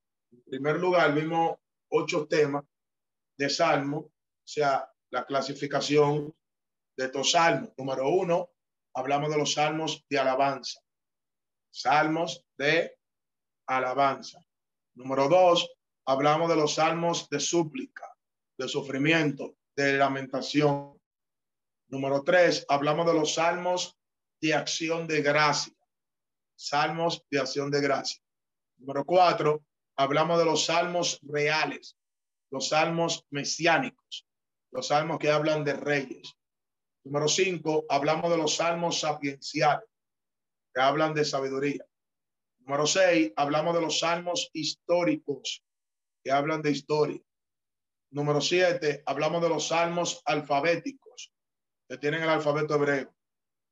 [0.50, 1.58] Primer lugar, vimos
[1.90, 2.64] ocho temas
[3.38, 6.34] de salmo, o sea, la clasificación
[6.96, 7.70] de estos salmos.
[7.78, 8.50] Número uno,
[8.94, 10.80] hablamos de los salmos de alabanza.
[11.72, 12.98] Salmos de
[13.68, 14.44] alabanza.
[14.94, 15.70] Número dos,
[16.04, 18.12] hablamos de los salmos de súplica,
[18.58, 21.00] de sufrimiento, de lamentación.
[21.86, 23.96] Número tres, hablamos de los salmos
[24.40, 25.76] de acción de gracia.
[26.56, 28.20] Salmos de acción de gracia.
[28.78, 29.64] Número cuatro,
[30.00, 31.94] hablamos de los salmos reales,
[32.50, 34.26] los salmos mesiánicos,
[34.72, 36.38] los salmos que hablan de reyes.
[37.04, 39.86] Número cinco, hablamos de los salmos sapienciales,
[40.72, 41.84] que hablan de sabiduría.
[42.60, 45.62] Número seis, hablamos de los salmos históricos,
[46.24, 47.20] que hablan de historia.
[48.10, 51.30] Número siete, hablamos de los salmos alfabéticos,
[51.86, 53.14] que tienen el alfabeto hebreo.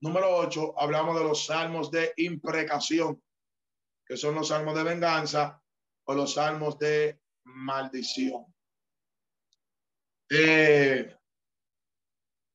[0.02, 3.22] Número ocho, hablamos de los salmos de imprecación,
[4.06, 5.62] que son los salmos de venganza
[6.08, 8.46] o los salmos de maldición.
[10.30, 11.14] Eh,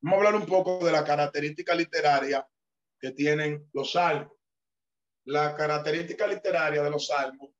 [0.02, 2.48] vamos a hablar un poco de la característica literaria
[3.00, 4.34] que tienen los salmos.
[5.26, 7.52] La característica literaria de los salmos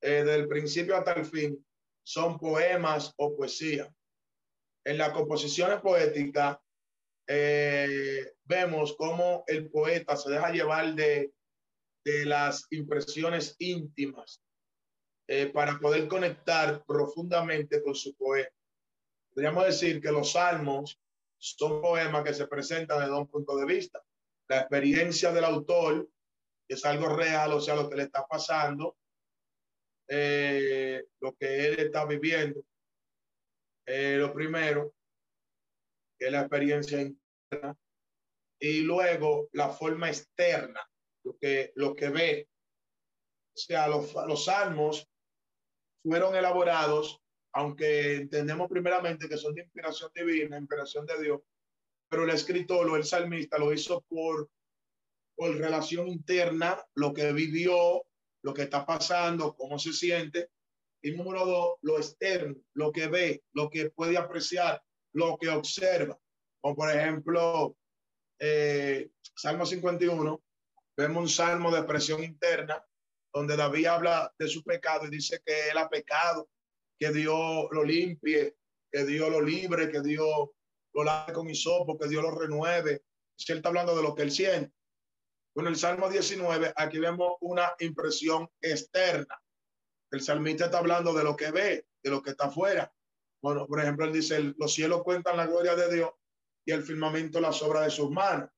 [0.00, 1.66] eh, del principio hasta el fin,
[2.02, 3.94] son poemas o poesía.
[4.82, 6.58] En las composiciones poéticas
[7.26, 11.34] eh, vemos cómo el poeta se deja llevar de,
[12.02, 14.42] de las impresiones íntimas
[15.30, 18.48] eh, para poder conectar profundamente con su poema.
[19.34, 20.98] Podríamos decir que los salmos
[21.36, 24.02] son poemas que se presentan desde un punto de vista.
[24.48, 26.08] La experiencia del autor,
[26.66, 28.96] es algo real, o sea, lo que le está pasando,
[30.08, 32.64] eh, lo que él está viviendo.
[33.86, 34.94] Eh, lo primero,
[36.18, 37.76] que es la experiencia interna,
[38.58, 40.80] y luego la forma externa,
[41.22, 42.48] lo que, lo que ve.
[43.54, 45.06] O sea, los salmos
[46.08, 47.20] fueron elaborados,
[47.52, 51.40] aunque entendemos primeramente que son de inspiración divina, inspiración de Dios,
[52.08, 54.48] pero el escritor o el salmista lo hizo por,
[55.36, 58.06] por relación interna, lo que vivió,
[58.42, 60.48] lo que está pasando, cómo se siente.
[61.02, 64.82] Y número dos, lo externo, lo que ve, lo que puede apreciar,
[65.12, 66.18] lo que observa.
[66.60, 67.76] Como por ejemplo,
[68.38, 70.42] eh, Salmo 51,
[70.96, 72.82] vemos un salmo de expresión interna,
[73.38, 76.48] donde David habla de su pecado y dice que él ha pecado,
[76.98, 78.56] que Dios lo limpie,
[78.90, 80.50] que Dios lo libre, que Dios
[80.92, 83.04] lo lave con hisopo, que Dios lo renueve.
[83.36, 84.74] Si él está hablando de lo que él siente.
[85.54, 89.40] Bueno, el Salmo 19, aquí vemos una impresión externa.
[90.10, 92.92] El salmista está hablando de lo que ve, de lo que está afuera.
[93.40, 96.10] Bueno, por ejemplo, él dice, los cielos cuentan la gloria de Dios
[96.64, 98.50] y el firmamento la obra de sus manos.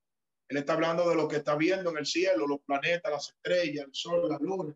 [0.51, 3.85] Él está hablando de lo que está viendo en el cielo, los planetas, las estrellas,
[3.85, 4.75] el sol, la luna,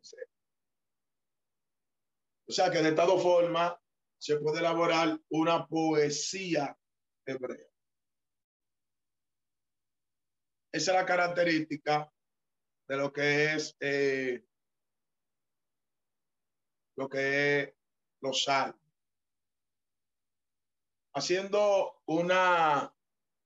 [2.47, 3.77] O sea que de esta forma
[4.17, 6.79] se puede elaborar una poesía
[7.25, 7.67] hebrea.
[10.71, 12.09] Esa es la característica
[12.87, 14.45] de lo que es eh,
[16.95, 17.73] lo que es
[18.21, 18.79] los salmos.
[21.13, 22.95] haciendo una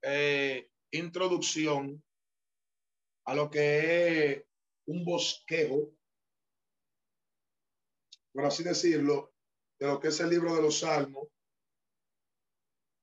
[0.03, 2.03] eh, introducción
[3.29, 4.43] a lo que es
[4.87, 5.95] un bosquejo,
[8.33, 9.35] por así decirlo,
[9.79, 11.27] de lo que es el libro de los Salmos,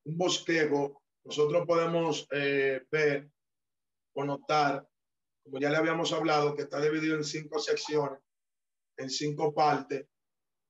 [0.04, 3.30] un bosquejo, nosotros podemos eh, ver
[4.16, 4.88] o notar,
[5.44, 8.18] como ya le habíamos hablado, que está dividido en cinco secciones,
[8.96, 10.08] en cinco partes,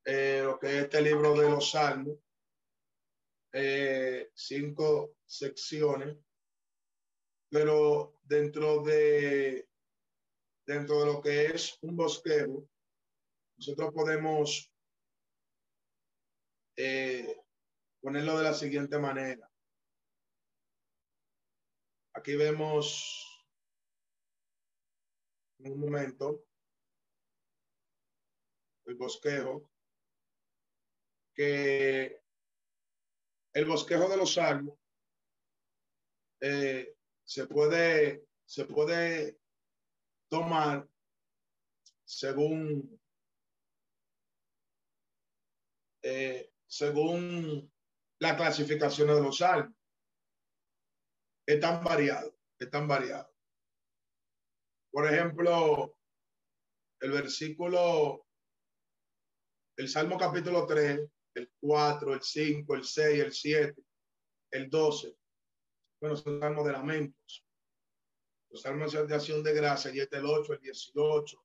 [0.05, 2.19] eh, lo que es este libro de los Salmos,
[3.55, 6.15] eh, cinco secciones,
[7.51, 9.69] pero dentro de,
[10.67, 12.69] dentro de lo que es un bosquejo,
[13.57, 14.73] nosotros podemos
[16.77, 17.37] eh,
[18.01, 19.51] ponerlo de la siguiente manera.
[22.15, 23.47] Aquí vemos
[25.59, 26.45] un momento
[28.87, 29.71] el bosquejo
[31.35, 32.23] que
[33.53, 34.79] el bosquejo de los salmos
[36.41, 36.96] eh,
[37.27, 39.39] se puede, se puede
[40.31, 40.89] tomar
[42.05, 43.01] según,
[46.03, 47.71] eh, según
[48.21, 49.75] la clasificación de los salmos.
[51.47, 53.35] Están variados, están variados.
[54.93, 55.99] Por ejemplo,
[57.01, 58.27] el versículo,
[59.77, 63.83] el Salmo capítulo 3, el 4, el 5, el 6, el 7,
[64.53, 65.17] el 12,
[66.07, 67.47] bueno, son salmos de lamentos.
[68.51, 71.45] Los salmos de acción de gracia, y este el 8, el 18,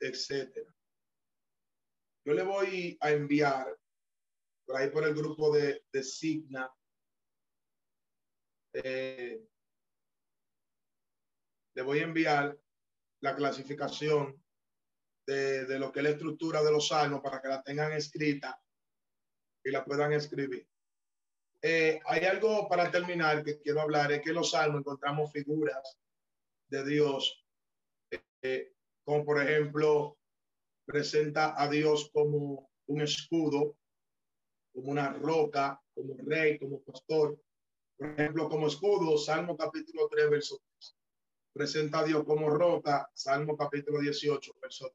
[0.00, 0.74] etcétera.
[2.24, 3.76] Yo le voy a enviar
[4.64, 6.70] por ahí por el grupo de, de Signa.
[8.74, 9.44] Eh,
[11.74, 12.56] le voy a enviar
[13.20, 14.40] la clasificación
[15.26, 18.62] de, de, lo que es la estructura de los salmos para que la tengan escrita
[19.64, 20.67] y la puedan escribir.
[21.60, 25.98] Eh, hay algo para terminar que quiero hablar, es que en los salmos encontramos figuras
[26.68, 27.44] de Dios,
[28.42, 28.72] eh,
[29.04, 30.18] como por ejemplo,
[30.84, 33.76] presenta a Dios como un escudo,
[34.72, 37.38] como una roca, como rey, como pastor.
[37.96, 40.96] Por ejemplo, como escudo, Salmo capítulo 3, verso 3.
[41.52, 44.94] Presenta a Dios como roca, Salmo capítulo 18, verso 2.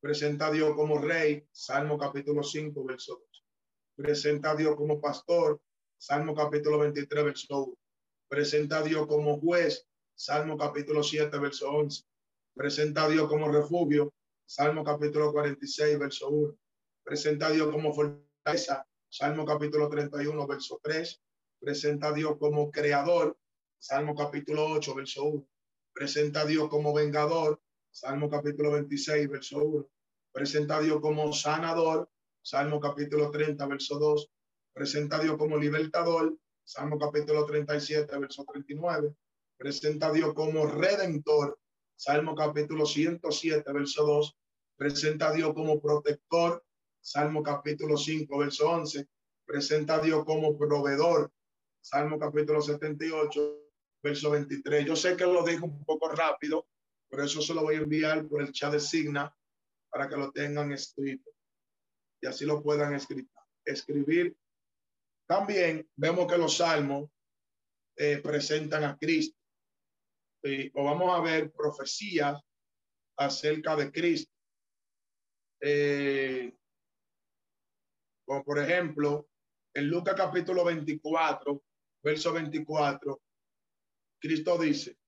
[0.00, 3.44] Presenta a Dios como rey, Salmo capítulo 5, verso 2.
[3.94, 5.60] Presenta a Dios como pastor,
[6.04, 7.78] Salmo capítulo 23, verso 1.
[8.28, 9.86] Presenta a Dios como juez,
[10.16, 12.02] Salmo capítulo 7, verso 11.
[12.56, 14.12] Presenta a Dios como refugio,
[14.44, 16.58] Salmo capítulo 46, verso 1.
[17.04, 21.22] Presenta a Dios como fortaleza, Salmo capítulo 31, verso 3.
[21.60, 23.38] Presenta a Dios como creador,
[23.78, 25.46] Salmo capítulo 8, verso 1.
[25.92, 29.88] Presenta a Dios como vengador, Salmo capítulo 26, verso 1.
[30.32, 32.10] Presenta a Dios como sanador,
[32.42, 34.32] Salmo capítulo 30, verso 2.
[34.72, 39.14] Presenta a Dios como libertador, Salmo capítulo 37, verso 39.
[39.56, 41.58] Presenta a Dios como redentor,
[41.96, 44.36] Salmo capítulo 107, verso 2.
[44.76, 46.64] Presenta a Dios como protector,
[47.00, 49.06] Salmo capítulo 5, verso 11.
[49.44, 51.30] Presenta a Dios como proveedor,
[51.80, 53.62] Salmo capítulo 78,
[54.02, 54.86] verso 23.
[54.86, 56.66] Yo sé que lo digo un poco rápido,
[57.08, 59.34] por eso se lo voy a enviar por el chat de Signa
[59.90, 61.30] para que lo tengan escrito
[62.22, 63.28] y así lo puedan escribir.
[63.64, 64.36] escribir.
[65.32, 67.08] También vemos que los salmos
[67.96, 69.40] eh, presentan a Cristo.
[70.42, 72.38] Y, o vamos a ver profecías
[73.16, 74.30] acerca de Cristo.
[75.58, 76.54] Eh,
[78.26, 79.26] como por ejemplo,
[79.72, 81.64] en Lucas capítulo 24,
[82.04, 83.22] verso 24,
[84.20, 84.98] Cristo dice,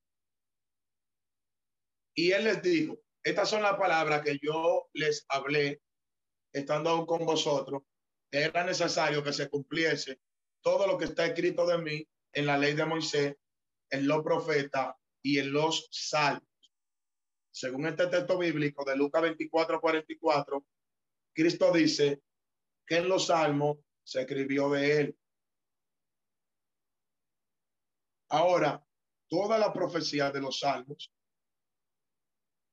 [2.16, 5.82] y él les dijo, estas son las palabras que yo les hablé
[6.50, 7.82] estando con vosotros,
[8.42, 10.20] era necesario que se cumpliese
[10.60, 13.36] todo lo que está escrito de mí en la ley de Moisés,
[13.90, 16.48] en los profetas y en los salmos.
[17.52, 20.66] Según este texto bíblico de Lucas 24, 44,
[21.32, 22.22] Cristo dice
[22.86, 25.18] que en los salmos se escribió de él.
[28.30, 28.84] Ahora,
[29.28, 31.12] toda la profecía de los salmos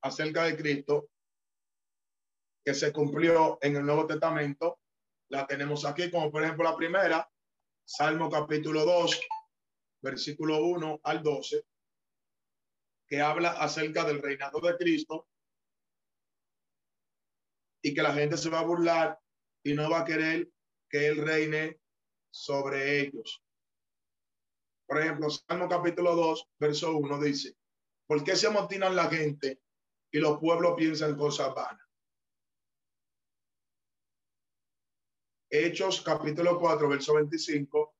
[0.02, 1.08] acerca de Cristo
[2.64, 4.80] que se cumplió en el Nuevo Testamento,
[5.32, 7.26] la tenemos aquí, como por ejemplo la primera,
[7.84, 9.20] Salmo capítulo 2,
[10.02, 11.64] versículo 1 al 12,
[13.08, 15.26] que habla acerca del reinado de Cristo
[17.82, 19.18] y que la gente se va a burlar
[19.64, 20.50] y no va a querer
[20.90, 21.80] que Él reine
[22.30, 23.42] sobre ellos.
[24.86, 27.56] Por ejemplo, Salmo capítulo 2, verso 1 dice,
[28.06, 29.62] ¿por qué se amotinan la gente
[30.10, 31.81] y los pueblos piensan cosas vanas?
[35.54, 37.94] Hechos capítulo 4, verso 25,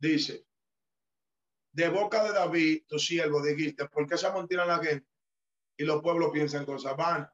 [0.00, 0.46] dice,
[1.74, 5.06] de boca de David, tu siervo, dijiste, ¿por qué se amontinan la gente?
[5.76, 7.30] Y los pueblos piensan cosas vanas.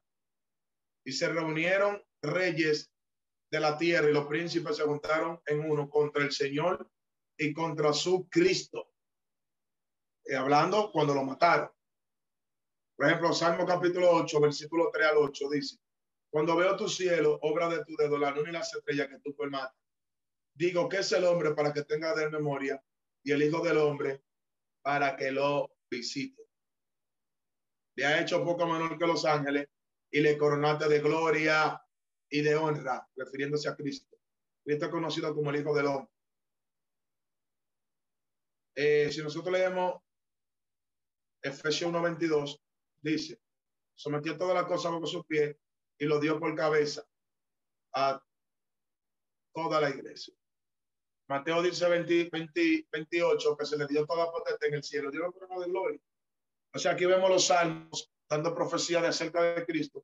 [1.05, 2.91] Y se reunieron reyes
[3.49, 6.91] de la tierra y los príncipes se juntaron en uno contra el Señor
[7.37, 8.91] y contra su Cristo.
[10.25, 11.71] Y hablando cuando lo mataron.
[12.97, 15.79] Por ejemplo, Salmo capítulo 8, versículo 3 al 8 dice,
[16.29, 19.33] cuando veo tu cielo, obra de tu dedo, la luna y las estrellas que tú
[19.33, 19.77] formaste,
[20.53, 22.83] digo que es el hombre para que tenga de memoria
[23.23, 24.21] y el hijo del hombre
[24.81, 26.43] para que lo visite.
[27.95, 29.67] Le ha hecho poco menor que los ángeles
[30.11, 31.81] y le coronaste de gloria
[32.29, 34.17] y de honra, refiriéndose a Cristo.
[34.63, 36.13] Cristo es conocido como el Hijo del Hombre.
[38.75, 40.01] Eh, si nosotros leemos
[41.41, 42.61] Efesios 1.22,
[43.01, 43.41] dice,
[43.95, 45.59] sometió todas las cosas bajo su pie
[45.99, 47.05] y lo dio por cabeza
[47.93, 48.23] a
[49.53, 50.33] toda la iglesia.
[51.27, 52.29] Mateo dice 20,
[52.91, 55.99] 28 que se le dio toda potestad en el cielo, dio la corona de gloria.
[56.73, 60.03] O sea, aquí vemos los salmos dando profecía de acerca de Cristo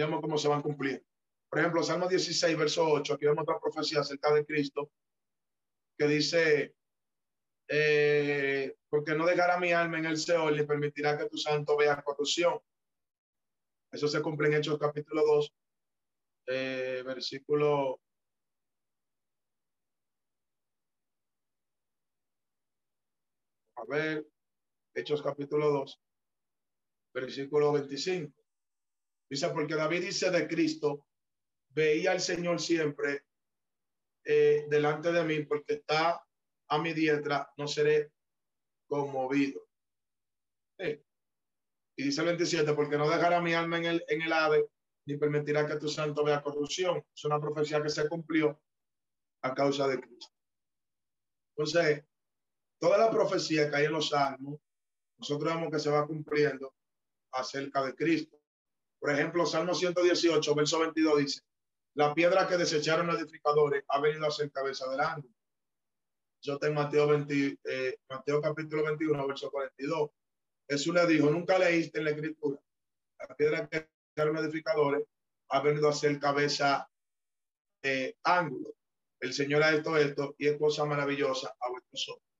[0.00, 1.04] vemos cómo se van cumpliendo.
[1.48, 4.90] Por ejemplo, Salmo 16, verso 8, aquí vemos otra profecía acerca de Cristo
[5.98, 6.74] que dice,
[7.68, 12.02] eh, porque no dejará mi alma en el Seol ni permitirá que tu santo vea
[12.02, 12.60] corrupción.
[13.92, 15.54] Eso se cumple en Hechos capítulo 2,
[16.46, 18.00] eh, versículo
[23.76, 24.26] A ver,
[24.94, 26.00] Hechos capítulo 2,
[27.14, 28.32] versículo 25.
[29.28, 31.06] Dice, porque David dice de Cristo,
[31.70, 33.24] veía al Señor siempre
[34.24, 36.22] eh, delante de mí, porque está
[36.68, 38.12] a mi diestra, no seré
[38.86, 39.66] conmovido.
[42.02, 44.68] Dice el 27, porque no dejará mi alma en el, en el ave,
[45.06, 47.04] ni permitirá que tu santo vea corrupción.
[47.14, 48.60] Es una profecía que se cumplió
[49.42, 50.34] a causa de Cristo.
[51.56, 52.04] Entonces,
[52.78, 54.60] toda la profecía que hay en los salmos,
[55.18, 56.74] nosotros vemos que se va cumpliendo
[57.32, 58.38] acerca de Cristo.
[58.98, 61.40] Por ejemplo, Salmo 118, verso 22 dice,
[61.94, 65.34] la piedra que desecharon los edificadores ha venido a ser cabeza del ángulo.
[66.42, 70.10] Yo tengo Mateo, 20, eh, Mateo capítulo 21, verso 42.
[70.70, 72.60] Jesús le dijo, nunca leíste en la escritura.
[73.18, 75.04] La piedra que desecharon los edificadores
[75.48, 76.88] ha venido a ser cabeza
[77.82, 78.74] de ángulo.
[79.18, 82.30] El Señor ha hecho esto y es cosa maravillosa a vuestros ojos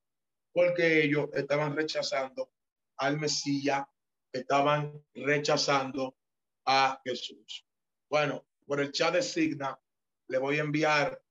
[0.52, 2.52] porque ellos estaban rechazando
[2.98, 3.84] al Mesías,
[4.32, 6.16] estaban rechazando
[6.66, 7.66] a Jesús.
[8.08, 9.78] Bueno, por el chat de Signa
[10.28, 11.22] le voy a enviar,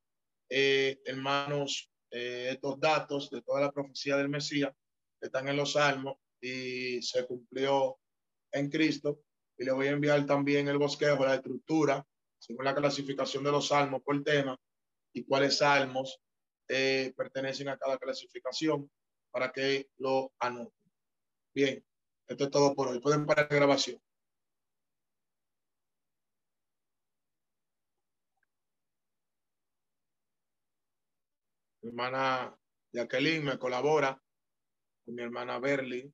[0.50, 4.74] eh, hermanos, eh, estos datos de toda la profecía del Mesías
[5.20, 7.99] que están en los salmos y se cumplió
[8.51, 9.21] en Cristo.
[9.57, 12.05] Y le voy a enviar también el bosquejo, la estructura,
[12.37, 14.57] según la clasificación de los salmos por tema
[15.13, 16.21] y cuáles salmos
[16.67, 18.89] eh, pertenecen a cada clasificación
[19.31, 20.73] para que lo anoten.
[21.53, 21.83] Bien,
[22.27, 22.99] esto es todo por hoy.
[22.99, 24.01] Pueden parar la grabación.
[31.81, 32.55] Mi hermana
[32.93, 34.21] Jacqueline me colabora
[35.05, 36.13] con mi hermana Berlin,